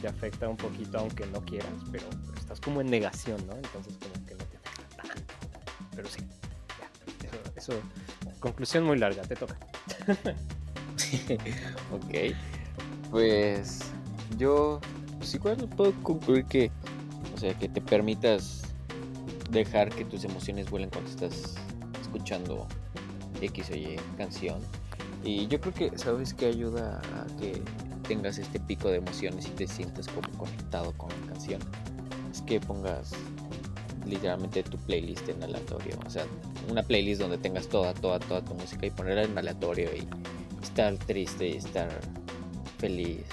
te 0.00 0.06
afecta 0.06 0.48
un 0.48 0.56
poquito 0.56 0.98
aunque 0.98 1.26
no 1.26 1.40
quieras, 1.44 1.72
pero 1.90 2.04
estás 2.38 2.60
como 2.60 2.80
en 2.80 2.88
negación, 2.88 3.44
¿no? 3.48 3.56
Entonces 3.56 3.98
como 3.98 4.26
que 4.26 4.34
no 4.34 4.44
te 4.44 4.56
afecta 4.58 5.02
tanto. 5.02 5.34
Pero 5.96 6.08
sí. 6.08 6.20
Eso, 7.58 7.72
conclusión 8.38 8.84
muy 8.84 8.98
larga, 8.98 9.22
te 9.22 9.34
toca. 9.34 9.58
ok, 11.92 12.34
pues 13.10 13.80
yo 14.36 14.80
pues 15.18 15.34
igual 15.34 15.56
puedo 15.76 15.92
concluir 16.04 16.44
que, 16.44 16.70
o 17.34 17.38
sea, 17.38 17.52
que 17.58 17.68
te 17.68 17.80
permitas 17.80 18.62
dejar 19.50 19.88
que 19.88 20.04
tus 20.04 20.22
emociones 20.22 20.70
vuelen 20.70 20.88
cuando 20.88 21.10
estás 21.10 21.56
escuchando 22.00 22.68
X 23.40 23.70
o 23.70 23.74
Y 23.74 23.96
canción. 24.16 24.60
Y 25.24 25.48
yo 25.48 25.60
creo 25.60 25.74
que, 25.74 25.98
¿sabes 25.98 26.32
qué 26.32 26.46
ayuda 26.46 27.00
a 27.16 27.26
que 27.40 27.60
tengas 28.06 28.38
este 28.38 28.60
pico 28.60 28.88
de 28.88 28.98
emociones 28.98 29.46
y 29.48 29.50
te 29.50 29.66
sientes 29.66 30.06
como 30.06 30.30
conectado 30.38 30.92
con 30.92 31.08
la 31.08 31.32
canción, 31.32 31.60
es 32.30 32.40
que 32.42 32.60
pongas 32.60 33.10
literalmente 34.08 34.62
tu 34.62 34.78
playlist 34.78 35.28
en 35.28 35.42
aleatorio. 35.42 35.98
O 36.06 36.10
sea, 36.10 36.26
una 36.70 36.82
playlist 36.82 37.20
donde 37.20 37.38
tengas 37.38 37.68
toda, 37.68 37.94
toda, 37.94 38.18
toda 38.18 38.44
tu 38.44 38.54
música 38.54 38.86
y 38.86 38.90
ponerla 38.90 39.24
en 39.24 39.36
aleatorio 39.36 39.90
y 39.94 40.08
estar 40.62 40.96
triste 40.96 41.48
y 41.48 41.56
estar 41.56 41.88
feliz. 42.78 43.24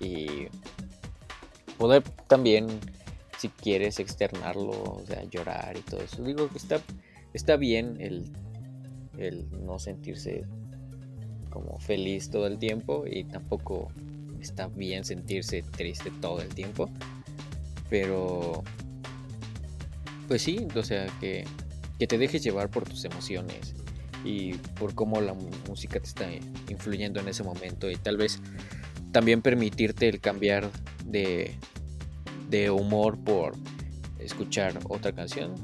Y 0.00 0.48
poder 1.78 2.02
también, 2.28 2.66
si 3.38 3.48
quieres, 3.48 3.98
externarlo, 3.98 4.70
o 4.70 5.02
sea, 5.06 5.24
llorar 5.24 5.76
y 5.76 5.80
todo 5.80 6.00
eso. 6.02 6.22
Digo 6.22 6.48
que 6.48 6.58
está, 6.58 6.80
está 7.32 7.56
bien 7.56 7.96
el, 8.00 8.30
el 9.18 9.46
no 9.64 9.78
sentirse 9.78 10.44
como 11.50 11.78
feliz 11.78 12.30
todo 12.30 12.46
el 12.46 12.58
tiempo 12.58 13.04
y 13.06 13.24
tampoco 13.24 13.88
está 14.40 14.66
bien 14.66 15.04
sentirse 15.04 15.62
triste 15.62 16.10
todo 16.20 16.40
el 16.40 16.48
tiempo. 16.48 16.90
Pero 17.88 18.64
pues 20.28 20.42
sí, 20.42 20.66
o 20.74 20.82
sea, 20.82 21.06
que, 21.20 21.44
que 21.98 22.06
te 22.06 22.18
dejes 22.18 22.42
llevar 22.42 22.70
por 22.70 22.84
tus 22.88 23.04
emociones 23.04 23.74
y 24.24 24.54
por 24.78 24.94
cómo 24.94 25.20
la 25.20 25.34
música 25.68 26.00
te 26.00 26.06
está 26.06 26.26
influyendo 26.68 27.20
en 27.20 27.28
ese 27.28 27.42
momento 27.42 27.90
y 27.90 27.96
tal 27.96 28.16
vez 28.16 28.40
también 29.12 29.42
permitirte 29.42 30.08
el 30.08 30.20
cambiar 30.20 30.70
de, 31.04 31.54
de 32.48 32.70
humor 32.70 33.18
por 33.18 33.54
escuchar 34.18 34.78
otra 34.88 35.12
canción. 35.12 35.54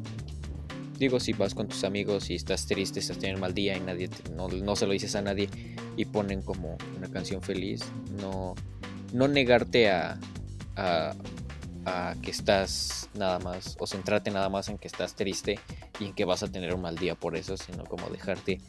Digo, 0.98 1.18
si 1.18 1.32
vas 1.32 1.54
con 1.54 1.66
tus 1.66 1.82
amigos 1.84 2.28
y 2.28 2.34
estás 2.34 2.66
triste, 2.66 3.00
estás 3.00 3.16
teniendo 3.18 3.38
un 3.38 3.40
mal 3.40 3.54
día 3.54 3.74
y 3.76 3.80
nadie 3.80 4.08
te- 4.08 4.30
no, 4.32 4.48
no 4.48 4.76
se 4.76 4.86
lo 4.86 4.92
dices 4.92 5.14
a 5.16 5.22
nadie 5.22 5.48
y 5.96 6.04
ponen 6.04 6.42
como 6.42 6.76
una 6.96 7.08
canción 7.08 7.40
feliz, 7.40 7.80
no, 8.20 8.54
no 9.14 9.26
negarte 9.26 9.88
a, 9.90 10.18
a, 10.76 11.14
a 11.90 12.14
que 12.20 12.30
estás 12.30 13.08
nada 13.14 13.38
más 13.38 13.76
o 13.78 13.86
centrarte 13.86 14.30
nada 14.30 14.48
más 14.48 14.68
en 14.68 14.78
que 14.78 14.88
estás 14.88 15.14
triste 15.14 15.58
y 15.98 16.06
en 16.06 16.14
que 16.14 16.24
vas 16.24 16.42
a 16.42 16.48
tener 16.48 16.74
un 16.74 16.82
mal 16.82 16.96
día 16.96 17.14
por 17.14 17.36
eso, 17.36 17.56
sino 17.56 17.84
como 17.84 18.08
dejarte 18.08 18.60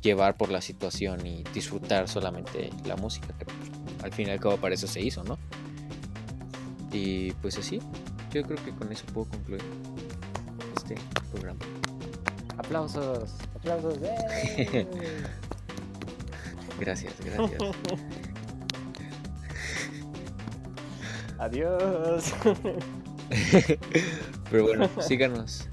llevar 0.00 0.36
por 0.36 0.50
la 0.50 0.60
situación 0.60 1.26
y 1.26 1.44
disfrutar 1.54 2.08
solamente 2.08 2.70
la 2.84 2.96
música, 2.96 3.28
que 3.38 3.46
al 4.04 4.12
fin 4.12 4.28
y 4.28 4.30
al 4.30 4.40
cabo 4.40 4.56
para 4.56 4.74
eso 4.74 4.86
se 4.86 5.00
hizo, 5.00 5.22
¿no? 5.24 5.38
Y 6.92 7.32
pues 7.34 7.56
así, 7.58 7.80
yo 8.32 8.42
creo 8.42 8.62
que 8.64 8.74
con 8.74 8.90
eso 8.92 9.04
puedo 9.06 9.28
concluir 9.28 9.62
este 10.76 10.96
programa. 11.30 11.60
Aplausos, 12.58 13.34
aplausos. 13.54 13.98
¡eh! 14.02 14.86
Gracias, 16.78 17.14
gracias. 17.24 17.62
Adiós. 21.42 22.32
Pero 24.50 24.62
bueno, 24.62 24.88
síganos. 25.00 25.68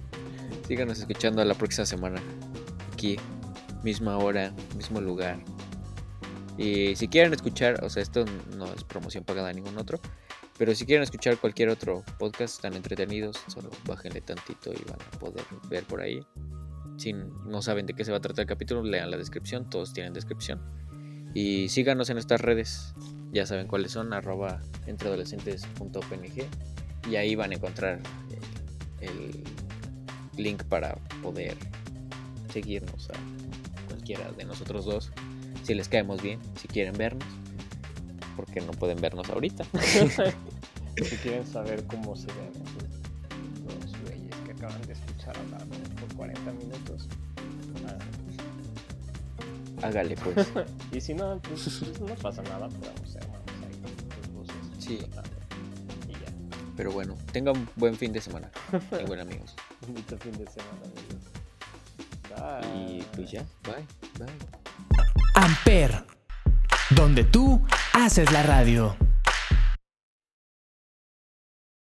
Síganos 0.68 0.98
escuchando 0.98 1.46
la 1.46 1.54
próxima 1.54 1.86
semana. 1.86 2.20
Aquí, 2.92 3.18
misma 3.84 4.18
hora, 4.18 4.52
mismo 4.76 5.00
lugar. 5.00 5.38
Y 6.58 6.96
si 6.96 7.08
quieren 7.08 7.34
escuchar, 7.34 7.84
o 7.84 7.90
sea, 7.90 8.02
esto 8.02 8.26
no 8.58 8.66
es 8.66 8.84
promoción 8.84 9.24
pagada 9.24 9.50
a 9.50 9.54
ningún 9.54 9.78
otro. 9.78 10.00
Pero 10.58 10.74
si 10.74 10.88
quieren 10.88 11.04
escuchar 11.04 11.38
cualquier 11.38 11.70
otro 11.70 12.04
podcast, 12.18 12.56
están 12.56 12.74
entretenidos, 12.74 13.38
solo 13.48 13.70
bájenle 13.86 14.22
tantito 14.22 14.72
y 14.74 14.84
van 14.90 15.00
a 15.00 15.20
poder 15.20 15.46
ver 15.70 15.84
por 15.84 16.02
ahí. 16.02 16.20
Si 16.98 17.14
no 17.14 17.62
saben 17.62 17.86
de 17.86 17.94
qué 17.94 18.04
se 18.04 18.12
va 18.12 18.18
a 18.18 18.22
tratar 18.22 18.42
el 18.42 18.48
capítulo, 18.48 18.82
lean 18.82 19.12
la 19.12 19.18
descripción, 19.18 19.70
todos 19.70 19.94
tienen 19.94 20.14
descripción. 20.14 20.60
Y 21.34 21.70
síganos 21.70 22.10
en 22.10 22.16
nuestras 22.16 22.42
redes, 22.42 22.94
ya 23.32 23.46
saben 23.46 23.68
cuáles 23.68 23.92
son, 23.92 24.14
arroba 24.14 24.62
entreadolescentes.png 24.88 26.44
y 27.10 27.16
ahí 27.16 27.36
van 27.36 27.52
a 27.52 27.56
encontrar 27.56 28.00
el, 29.02 29.10
el 29.10 29.44
link 30.44 30.64
para 30.64 30.96
poder 31.22 31.56
seguirnos 32.52 33.10
a 33.12 33.88
cualquiera 33.88 34.32
de 34.32 34.44
nosotros 34.46 34.86
dos 34.86 35.12
si 35.70 35.76
les 35.76 35.88
caemos 35.88 36.20
bien, 36.22 36.40
si 36.60 36.68
quieren 36.68 36.98
vernos, 36.98 37.28
porque 38.36 38.60
no 38.62 38.72
pueden 38.72 39.00
vernos 39.00 39.30
ahorita. 39.30 39.66
si 40.98 41.16
quieren 41.18 41.46
saber 41.46 41.86
cómo 41.86 42.16
se 42.16 42.26
ven 42.28 42.52
esos 42.56 43.84
dos 43.84 44.02
güeyes 44.02 44.36
que 44.46 44.52
acaban 44.52 44.82
de 44.82 44.94
escuchar 44.94 45.38
hablar 45.38 45.68
por 46.00 46.16
40 46.16 46.52
minutos. 46.54 47.08
ah, 47.88 48.00
Hágale 49.86 50.16
pues. 50.16 50.48
y 50.92 51.02
si 51.02 51.14
no, 51.14 51.40
pues, 51.42 51.80
pues 51.80 52.02
no 52.02 52.16
pasa 52.16 52.42
nada, 52.44 52.68
podemos 52.68 53.10
ser 53.10 53.24
hermanos 53.24 53.46
ahí, 53.64 53.82
dos 53.82 54.34
voces. 54.34 54.56
Sí. 54.80 55.00
Y 56.08 56.14
ya. 56.14 56.32
Pero 56.76 56.92
bueno, 56.92 57.16
tengan 57.32 57.70
buen 57.76 57.96
fin 57.96 58.12
de 58.12 58.22
semana. 58.22 58.50
Y 59.00 59.06
buen 59.06 59.20
amigos. 59.20 59.56
Bonito 59.88 60.18
fin 60.18 60.32
de 60.34 60.48
semana, 60.48 60.82
amigos. 60.86 61.30
Bye. 62.30 62.98
Y 62.98 63.04
pues 63.16 63.32
ya, 63.32 63.46
bye, 63.64 63.86
bye. 64.18 64.34
Amper, 65.36 66.06
donde 66.92 67.24
tú 67.24 67.62
haces 67.94 68.32
la 68.32 68.44
radio. 68.44 68.96